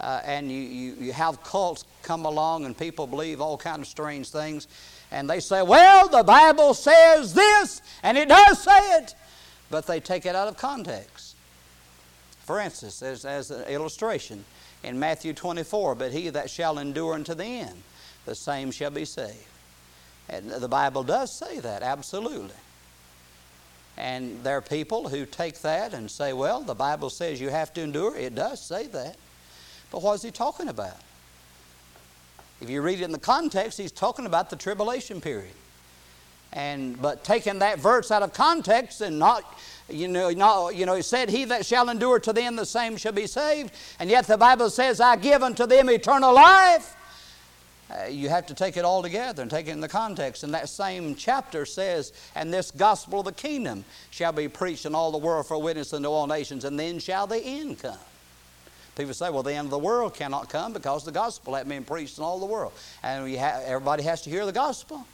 Uh, 0.00 0.22
and 0.24 0.50
you, 0.50 0.58
you, 0.58 0.94
you 0.98 1.12
have 1.12 1.42
cults 1.44 1.84
come 2.02 2.24
along 2.24 2.64
and 2.64 2.76
people 2.76 3.06
believe 3.06 3.40
all 3.40 3.58
kind 3.58 3.82
of 3.82 3.86
strange 3.86 4.30
things 4.30 4.66
and 5.10 5.28
they 5.28 5.40
say 5.40 5.60
well 5.60 6.08
the 6.08 6.22
bible 6.22 6.72
says 6.72 7.34
this 7.34 7.82
and 8.02 8.16
it 8.16 8.26
does 8.26 8.62
say 8.62 8.96
it 8.96 9.14
but 9.70 9.86
they 9.86 10.00
take 10.00 10.24
it 10.24 10.34
out 10.34 10.48
of 10.48 10.56
context 10.56 11.36
for 12.44 12.60
instance 12.60 13.02
as, 13.02 13.26
as 13.26 13.50
an 13.50 13.62
illustration 13.68 14.42
in 14.82 14.98
matthew 14.98 15.34
24 15.34 15.94
but 15.94 16.12
he 16.12 16.30
that 16.30 16.48
shall 16.48 16.78
endure 16.78 17.12
unto 17.12 17.34
the 17.34 17.44
end 17.44 17.82
the 18.30 18.36
same 18.36 18.70
shall 18.70 18.92
be 18.92 19.04
saved. 19.04 19.44
And 20.28 20.52
the 20.52 20.68
Bible 20.68 21.02
does 21.02 21.32
say 21.32 21.58
that, 21.58 21.82
absolutely. 21.82 22.54
And 23.96 24.44
there 24.44 24.56
are 24.56 24.62
people 24.62 25.08
who 25.08 25.26
take 25.26 25.60
that 25.62 25.92
and 25.94 26.08
say, 26.08 26.32
well, 26.32 26.60
the 26.60 26.76
Bible 26.76 27.10
says 27.10 27.40
you 27.40 27.48
have 27.48 27.74
to 27.74 27.80
endure. 27.80 28.16
It 28.16 28.36
does 28.36 28.60
say 28.60 28.86
that. 28.86 29.16
But 29.90 30.02
what 30.02 30.12
is 30.14 30.22
he 30.22 30.30
talking 30.30 30.68
about? 30.68 30.96
If 32.60 32.70
you 32.70 32.82
read 32.82 33.00
it 33.00 33.04
in 33.04 33.10
the 33.10 33.18
context, 33.18 33.76
he's 33.78 33.90
talking 33.90 34.26
about 34.26 34.48
the 34.48 34.54
tribulation 34.54 35.20
period. 35.20 35.56
And 36.52 37.02
but 37.02 37.24
taking 37.24 37.58
that 37.58 37.80
verse 37.80 38.12
out 38.12 38.22
of 38.22 38.32
context 38.32 39.00
and 39.00 39.18
not, 39.18 39.42
you 39.88 40.06
know, 40.06 40.30
not, 40.30 40.76
you 40.76 40.86
know, 40.86 40.94
he 40.94 41.02
said, 41.02 41.30
He 41.30 41.46
that 41.46 41.66
shall 41.66 41.88
endure 41.88 42.20
to 42.20 42.32
the 42.32 42.42
end, 42.42 42.56
the 42.56 42.64
same 42.64 42.96
shall 42.96 43.12
be 43.12 43.26
saved. 43.26 43.72
And 43.98 44.08
yet 44.08 44.28
the 44.28 44.38
Bible 44.38 44.70
says, 44.70 45.00
I 45.00 45.16
give 45.16 45.42
unto 45.42 45.66
them 45.66 45.90
eternal 45.90 46.32
life. 46.32 46.94
Uh, 47.90 48.06
you 48.06 48.28
have 48.28 48.46
to 48.46 48.54
take 48.54 48.76
it 48.76 48.84
all 48.84 49.02
together 49.02 49.42
and 49.42 49.50
take 49.50 49.66
it 49.66 49.72
in 49.72 49.80
the 49.80 49.88
context. 49.88 50.44
And 50.44 50.54
that 50.54 50.68
same 50.68 51.14
chapter 51.14 51.66
says, 51.66 52.12
And 52.34 52.52
this 52.52 52.70
gospel 52.70 53.20
of 53.20 53.26
the 53.26 53.32
kingdom 53.32 53.84
shall 54.10 54.32
be 54.32 54.48
preached 54.48 54.86
in 54.86 54.94
all 54.94 55.10
the 55.10 55.18
world 55.18 55.46
for 55.46 55.54
a 55.54 55.58
witness 55.58 55.92
unto 55.92 56.08
all 56.08 56.26
nations, 56.26 56.64
and 56.64 56.78
then 56.78 56.98
shall 56.98 57.26
the 57.26 57.38
end 57.38 57.80
come. 57.80 57.98
People 58.96 59.14
say, 59.14 59.30
well, 59.30 59.42
the 59.42 59.54
end 59.54 59.66
of 59.66 59.70
the 59.70 59.78
world 59.78 60.14
cannot 60.14 60.48
come 60.48 60.72
because 60.72 61.04
the 61.04 61.12
gospel 61.12 61.54
has 61.54 61.66
been 61.66 61.84
preached 61.84 62.18
in 62.18 62.24
all 62.24 62.38
the 62.38 62.46
world. 62.46 62.72
And 63.02 63.34
ha- 63.36 63.62
everybody 63.64 64.02
has 64.02 64.22
to 64.22 64.30
hear 64.30 64.44
the 64.44 64.52
gospel. 64.52 65.06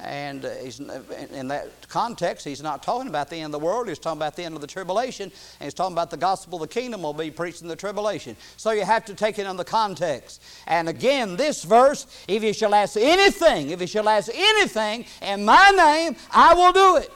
And 0.00 0.44
uh, 0.44 0.50
he's, 0.62 0.80
in 0.80 1.48
that 1.48 1.88
context, 1.88 2.44
he's 2.44 2.62
not 2.62 2.82
talking 2.82 3.08
about 3.08 3.30
the 3.30 3.36
end 3.36 3.54
of 3.54 3.60
the 3.60 3.64
world. 3.64 3.88
He's 3.88 3.98
talking 3.98 4.18
about 4.18 4.34
the 4.34 4.42
end 4.42 4.56
of 4.56 4.60
the 4.60 4.66
tribulation. 4.66 5.24
And 5.24 5.64
he's 5.64 5.74
talking 5.74 5.92
about 5.92 6.10
the 6.10 6.16
gospel 6.16 6.60
of 6.60 6.68
the 6.68 6.74
kingdom 6.74 7.02
will 7.02 7.12
be 7.12 7.30
preached 7.30 7.62
in 7.62 7.68
the 7.68 7.76
tribulation. 7.76 8.36
So 8.56 8.72
you 8.72 8.84
have 8.84 9.04
to 9.04 9.14
take 9.14 9.38
it 9.38 9.46
in 9.46 9.56
the 9.56 9.64
context. 9.64 10.42
And 10.66 10.88
again, 10.88 11.36
this 11.36 11.62
verse, 11.62 12.06
if 12.26 12.42
you 12.42 12.52
shall 12.52 12.74
ask 12.74 12.96
anything, 12.96 13.70
if 13.70 13.80
you 13.80 13.86
shall 13.86 14.08
ask 14.08 14.30
anything 14.34 15.04
in 15.20 15.44
my 15.44 15.70
name, 15.70 16.16
I 16.32 16.54
will 16.54 16.72
do 16.72 16.96
it. 16.96 17.10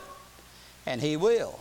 And 0.84 1.00
he 1.00 1.16
will. 1.16 1.58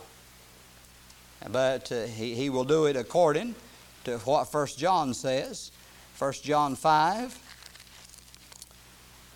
But 1.50 1.92
uh, 1.92 2.04
he, 2.04 2.36
he 2.36 2.50
will 2.50 2.66
do 2.66 2.86
it 2.86 2.96
according 2.96 3.56
to 4.04 4.20
what 4.20 4.52
First 4.52 4.78
John 4.78 5.14
says. 5.14 5.72
First 6.14 6.44
John 6.44 6.76
5 6.76 7.45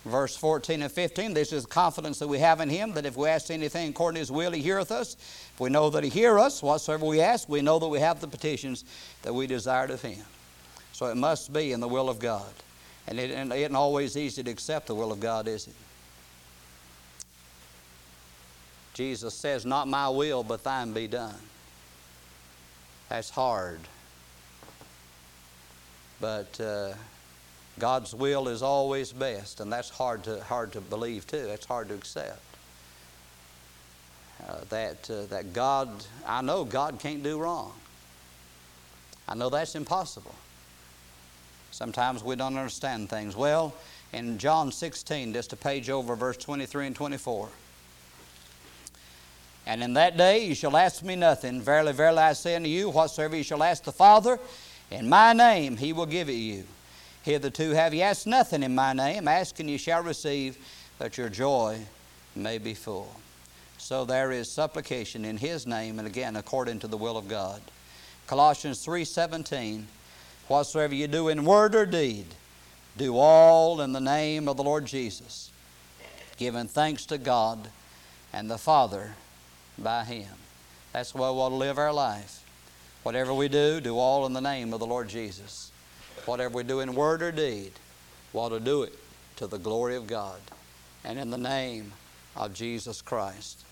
verse 0.04 0.34
14 0.36 0.82
and 0.82 0.90
15 0.90 1.34
this 1.34 1.52
is 1.52 1.66
confidence 1.66 2.18
that 2.18 2.28
we 2.28 2.38
have 2.38 2.60
in 2.60 2.70
him 2.70 2.92
that 2.92 3.04
if 3.04 3.16
we 3.16 3.28
ask 3.28 3.50
anything 3.50 3.90
according 3.90 4.14
to 4.14 4.20
his 4.20 4.32
will 4.32 4.52
he 4.52 4.62
heareth 4.62 4.90
us. 4.90 5.14
If 5.54 5.60
we 5.60 5.68
know 5.68 5.90
that 5.90 6.02
he 6.04 6.10
hear 6.10 6.38
us 6.38 6.62
whatsoever 6.62 7.04
we 7.04 7.20
ask 7.20 7.48
we 7.48 7.60
know 7.60 7.78
that 7.78 7.88
we 7.88 8.00
have 8.00 8.20
the 8.20 8.28
petitions 8.28 8.84
that 9.22 9.34
we 9.34 9.46
desired 9.46 9.90
of 9.90 10.00
him. 10.00 10.24
So 10.92 11.06
it 11.06 11.16
must 11.16 11.52
be 11.52 11.72
in 11.72 11.80
the 11.80 11.88
will 11.88 12.08
of 12.08 12.18
god. 12.18 12.52
And 13.06 13.18
it, 13.18 13.30
and 13.30 13.52
it 13.52 13.58
isn't 13.60 13.76
always 13.76 14.16
easy 14.16 14.42
to 14.42 14.50
accept 14.50 14.86
the 14.86 14.94
will 14.94 15.12
of 15.12 15.20
god 15.20 15.48
is 15.48 15.66
it? 15.66 15.74
Jesus 18.94 19.34
says 19.34 19.66
not 19.66 19.86
my 19.86 20.08
will 20.08 20.42
but 20.42 20.64
thine 20.64 20.92
be 20.92 21.06
done. 21.06 21.36
That's 23.10 23.28
hard. 23.28 23.80
But 26.20 26.60
uh, 26.60 26.92
God's 27.80 28.14
will 28.14 28.48
is 28.48 28.62
always 28.62 29.12
best, 29.12 29.60
and 29.60 29.72
that's 29.72 29.90
hard 29.90 30.24
to, 30.24 30.42
hard 30.44 30.72
to 30.72 30.80
believe 30.80 31.26
too. 31.26 31.46
That's 31.46 31.66
hard 31.66 31.88
to 31.88 31.94
accept. 31.94 32.40
Uh, 34.46 34.58
that, 34.68 35.10
uh, 35.10 35.26
that 35.26 35.52
God, 35.52 35.88
I 36.26 36.42
know 36.42 36.64
God 36.64 36.98
can't 36.98 37.22
do 37.22 37.38
wrong. 37.38 37.72
I 39.28 39.34
know 39.34 39.48
that's 39.48 39.74
impossible. 39.74 40.34
Sometimes 41.70 42.22
we 42.22 42.36
don't 42.36 42.56
understand 42.56 43.10
things. 43.10 43.36
Well, 43.36 43.74
in 44.12 44.38
John 44.38 44.72
16, 44.72 45.32
just 45.32 45.52
a 45.52 45.56
page 45.56 45.88
over, 45.88 46.16
verse 46.16 46.36
23 46.36 46.88
and 46.88 46.96
24. 46.96 47.48
And 49.66 49.82
in 49.82 49.94
that 49.94 50.16
day 50.16 50.46
you 50.46 50.54
shall 50.54 50.76
ask 50.76 51.02
me 51.02 51.16
nothing. 51.16 51.60
Verily, 51.60 51.92
verily, 51.92 52.18
I 52.18 52.32
say 52.32 52.56
unto 52.56 52.68
you, 52.68 52.90
whatsoever 52.90 53.36
you 53.36 53.44
shall 53.44 53.62
ask 53.62 53.84
the 53.84 53.92
Father 53.92 54.38
in 54.90 55.08
my 55.08 55.32
name, 55.32 55.76
he 55.76 55.92
will 55.92 56.06
give 56.06 56.28
it 56.28 56.34
you. 56.34 56.64
Hitherto 57.22 57.70
have 57.70 57.92
ye 57.92 58.02
asked 58.02 58.26
nothing 58.26 58.62
in 58.62 58.74
my 58.74 58.92
name. 58.92 59.28
Ask 59.28 59.60
and 59.60 59.68
ye 59.68 59.76
shall 59.76 60.02
receive, 60.02 60.56
that 60.98 61.18
your 61.18 61.28
joy 61.28 61.80
may 62.34 62.58
be 62.58 62.74
full. 62.74 63.14
So 63.78 64.04
there 64.04 64.30
is 64.32 64.50
supplication 64.50 65.24
in 65.24 65.36
his 65.36 65.66
name, 65.66 65.98
and 65.98 66.06
again, 66.06 66.36
according 66.36 66.80
to 66.80 66.86
the 66.86 66.96
will 66.96 67.16
of 67.16 67.28
God. 67.28 67.60
Colossians 68.26 68.84
3.17, 68.84 69.84
Whatsoever 70.48 70.94
you 70.94 71.08
do 71.08 71.28
in 71.28 71.44
word 71.44 71.74
or 71.74 71.86
deed, 71.86 72.26
do 72.96 73.16
all 73.16 73.80
in 73.80 73.92
the 73.92 74.00
name 74.00 74.48
of 74.48 74.56
the 74.56 74.62
Lord 74.62 74.84
Jesus, 74.84 75.50
giving 76.36 76.68
thanks 76.68 77.06
to 77.06 77.18
God 77.18 77.68
and 78.32 78.50
the 78.50 78.58
Father 78.58 79.14
by 79.78 80.04
him. 80.04 80.28
That's 80.92 81.12
the 81.12 81.18
way 81.18 81.30
we 81.30 81.36
want 81.36 81.52
to 81.52 81.56
live 81.56 81.78
our 81.78 81.92
life. 81.92 82.44
Whatever 83.02 83.32
we 83.32 83.48
do, 83.48 83.80
do 83.80 83.98
all 83.98 84.26
in 84.26 84.32
the 84.32 84.40
name 84.40 84.72
of 84.74 84.80
the 84.80 84.86
Lord 84.86 85.08
Jesus. 85.08 85.72
Whatever 86.26 86.56
we 86.56 86.62
do 86.62 86.80
in 86.80 86.94
word 86.94 87.22
or 87.22 87.32
deed, 87.32 87.72
we 88.32 88.40
ought 88.40 88.50
to 88.50 88.60
do 88.60 88.82
it 88.82 88.96
to 89.36 89.46
the 89.46 89.58
glory 89.58 89.96
of 89.96 90.06
God 90.06 90.40
and 91.04 91.18
in 91.18 91.30
the 91.30 91.38
name 91.38 91.92
of 92.36 92.54
Jesus 92.54 93.02
Christ. 93.02 93.64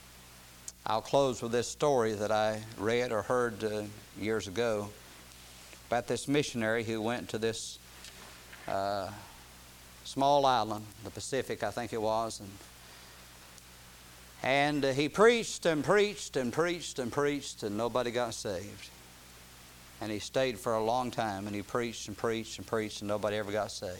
I'll 0.86 1.02
close 1.02 1.42
with 1.42 1.52
this 1.52 1.68
story 1.68 2.14
that 2.14 2.30
I 2.30 2.62
read 2.78 3.12
or 3.12 3.22
heard 3.22 3.62
uh, 3.62 3.82
years 4.18 4.48
ago 4.48 4.88
about 5.88 6.06
this 6.06 6.28
missionary 6.28 6.84
who 6.84 7.02
went 7.02 7.28
to 7.30 7.38
this 7.38 7.78
uh, 8.66 9.10
small 10.04 10.46
island, 10.46 10.86
the 11.04 11.10
Pacific, 11.10 11.62
I 11.62 11.70
think 11.70 11.92
it 11.92 12.00
was, 12.00 12.40
and 12.40 12.50
and 14.42 14.84
uh, 14.84 14.92
he 14.92 15.08
preached 15.08 15.66
and 15.66 15.84
preached 15.84 16.36
and 16.36 16.52
preached 16.52 16.98
and 16.98 17.10
preached, 17.10 17.62
and 17.62 17.76
nobody 17.76 18.10
got 18.10 18.34
saved. 18.34 18.88
And 20.00 20.12
he 20.12 20.18
stayed 20.18 20.58
for 20.58 20.74
a 20.74 20.82
long 20.82 21.10
time 21.10 21.46
and 21.46 21.56
he 21.56 21.62
preached 21.62 22.08
and 22.08 22.16
preached 22.16 22.58
and 22.58 22.66
preached 22.66 23.00
and 23.00 23.08
nobody 23.08 23.36
ever 23.36 23.50
got 23.50 23.70
saved. 23.70 23.98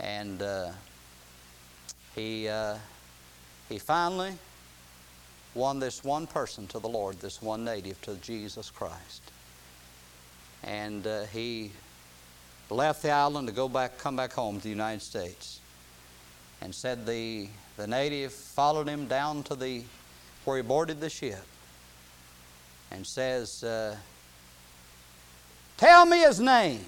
And 0.00 0.42
uh, 0.42 0.70
he, 2.14 2.48
uh, 2.48 2.76
he 3.68 3.78
finally 3.78 4.32
won 5.54 5.78
this 5.78 6.02
one 6.02 6.26
person 6.26 6.66
to 6.68 6.78
the 6.78 6.88
Lord, 6.88 7.20
this 7.20 7.40
one 7.40 7.64
native 7.64 8.00
to 8.02 8.16
Jesus 8.16 8.70
Christ. 8.70 9.22
And 10.64 11.06
uh, 11.06 11.24
he 11.26 11.70
left 12.70 13.02
the 13.02 13.10
island 13.10 13.46
to 13.48 13.54
go 13.54 13.68
back, 13.68 13.98
come 13.98 14.16
back 14.16 14.32
home 14.32 14.56
to 14.56 14.62
the 14.62 14.68
United 14.68 15.02
States. 15.02 15.60
And 16.60 16.74
said 16.74 17.06
the, 17.06 17.48
the 17.76 17.86
native 17.86 18.32
followed 18.32 18.88
him 18.88 19.06
down 19.06 19.44
to 19.44 19.54
the 19.54 19.84
where 20.44 20.56
he 20.56 20.62
boarded 20.62 21.00
the 21.00 21.10
ship 21.10 21.44
and 22.90 23.06
says, 23.06 23.62
uh, 23.64 23.96
Tell 25.76 26.06
me 26.06 26.18
his 26.18 26.40
name 26.40 26.84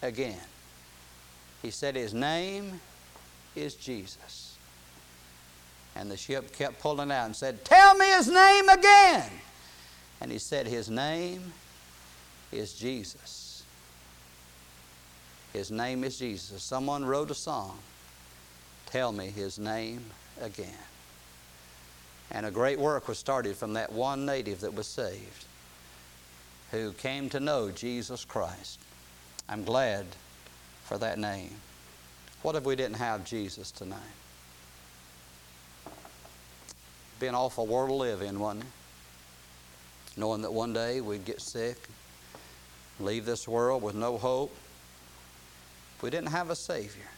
again. 0.00 0.40
He 1.60 1.70
said, 1.70 1.94
His 1.96 2.14
name 2.14 2.80
is 3.54 3.74
Jesus. 3.74 4.56
And 5.94 6.10
the 6.10 6.16
ship 6.16 6.52
kept 6.56 6.80
pulling 6.80 7.10
out 7.10 7.26
and 7.26 7.36
said, 7.36 7.64
Tell 7.64 7.94
me 7.94 8.06
his 8.06 8.28
name 8.28 8.68
again. 8.68 9.30
And 10.20 10.32
he 10.32 10.38
said, 10.38 10.66
His 10.66 10.88
name 10.88 11.52
is 12.50 12.72
Jesus. 12.72 13.62
His 15.52 15.70
name 15.70 16.02
is 16.02 16.18
Jesus. 16.18 16.62
Someone 16.62 17.04
wrote 17.04 17.30
a 17.30 17.34
song, 17.34 17.78
Tell 18.86 19.12
me 19.12 19.26
his 19.26 19.58
name 19.58 20.04
again. 20.40 20.68
And 22.32 22.46
a 22.46 22.50
great 22.50 22.78
work 22.78 23.08
was 23.08 23.18
started 23.18 23.56
from 23.56 23.74
that 23.74 23.92
one 23.92 24.24
native 24.24 24.62
that 24.62 24.74
was 24.74 24.86
saved 24.86 25.44
who 26.70 26.92
came 26.94 27.28
to 27.28 27.38
know 27.38 27.70
Jesus 27.70 28.24
Christ. 28.24 28.80
I'm 29.48 29.62
glad 29.62 30.06
for 30.84 30.96
that 30.96 31.18
name. 31.18 31.50
What 32.40 32.56
if 32.56 32.64
we 32.64 32.74
didn't 32.74 32.96
have 32.96 33.24
Jesus 33.24 33.70
tonight? 33.70 33.98
Be 37.20 37.26
an 37.26 37.34
awful 37.34 37.66
world 37.66 37.90
to 37.90 37.94
live 37.94 38.22
in, 38.22 38.40
wouldn't 38.40 38.64
it? 38.64 38.70
Knowing 40.16 40.42
that 40.42 40.52
one 40.52 40.72
day 40.72 41.02
we'd 41.02 41.26
get 41.26 41.40
sick, 41.40 41.76
leave 42.98 43.26
this 43.26 43.46
world 43.46 43.82
with 43.82 43.94
no 43.94 44.16
hope. 44.16 44.54
If 45.96 46.02
we 46.02 46.10
didn't 46.10 46.30
have 46.30 46.48
a 46.48 46.56
Savior. 46.56 47.10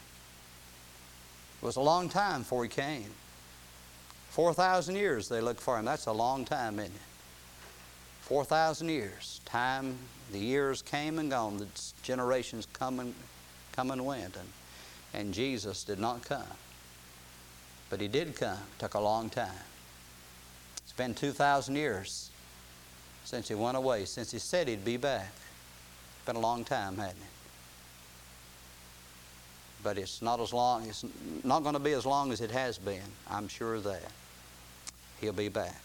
It 1.61 1.65
was 1.65 1.77
a 1.77 1.81
long 1.81 2.09
time 2.09 2.41
before 2.41 2.63
He 2.63 2.69
came. 2.69 3.09
4,000 4.35 4.97
years 4.97 5.29
they 5.29 5.39
looked 5.39 5.61
for 5.61 5.79
Him. 5.79 5.85
That's 5.85 6.07
a 6.07 6.11
long 6.11 6.43
time, 6.43 6.77
isn't 6.77 6.93
it? 6.93 7.01
4,000 8.23 8.89
years. 8.89 9.39
Time, 9.45 9.97
the 10.33 10.37
years 10.37 10.81
came 10.81 11.19
and 11.19 11.31
gone, 11.31 11.55
the 11.55 11.67
generations 12.03 12.67
come 12.73 12.99
and, 12.99 13.15
come 13.71 13.91
and 13.91 14.05
went, 14.05 14.35
and, 14.35 14.49
and 15.13 15.33
Jesus 15.33 15.85
did 15.85 15.99
not 15.99 16.21
come. 16.25 16.43
But 17.89 18.01
He 18.01 18.09
did 18.09 18.35
come. 18.35 18.57
It 18.57 18.79
took 18.79 18.95
a 18.95 18.99
long 18.99 19.29
time. 19.29 19.63
It's 20.83 20.91
been 20.91 21.13
2,000 21.13 21.73
years 21.77 22.29
since 23.23 23.47
He 23.47 23.55
went 23.55 23.77
away, 23.77 24.03
since 24.03 24.31
He 24.31 24.39
said 24.39 24.67
He'd 24.67 24.83
be 24.83 24.97
back. 24.97 25.31
It's 26.17 26.25
been 26.25 26.35
a 26.35 26.39
long 26.39 26.65
time, 26.65 26.97
hasn't 26.97 27.21
it? 27.21 27.27
But 29.81 29.97
it's 29.97 30.21
not 30.21 30.41
as 30.41 30.51
long, 30.51 30.89
it's 30.89 31.05
not 31.45 31.63
going 31.63 31.75
to 31.75 31.79
be 31.79 31.93
as 31.93 32.05
long 32.05 32.33
as 32.33 32.41
it 32.41 32.51
has 32.51 32.77
been. 32.77 32.99
I'm 33.29 33.47
sure 33.47 33.75
of 33.75 33.85
that. 33.85 34.11
He'll 35.21 35.33
be 35.33 35.49
back. 35.49 35.75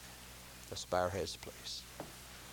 Let's 0.71 0.85
bow 0.85 0.99
our 0.99 1.09
heads, 1.09 1.37
please. 1.37 1.83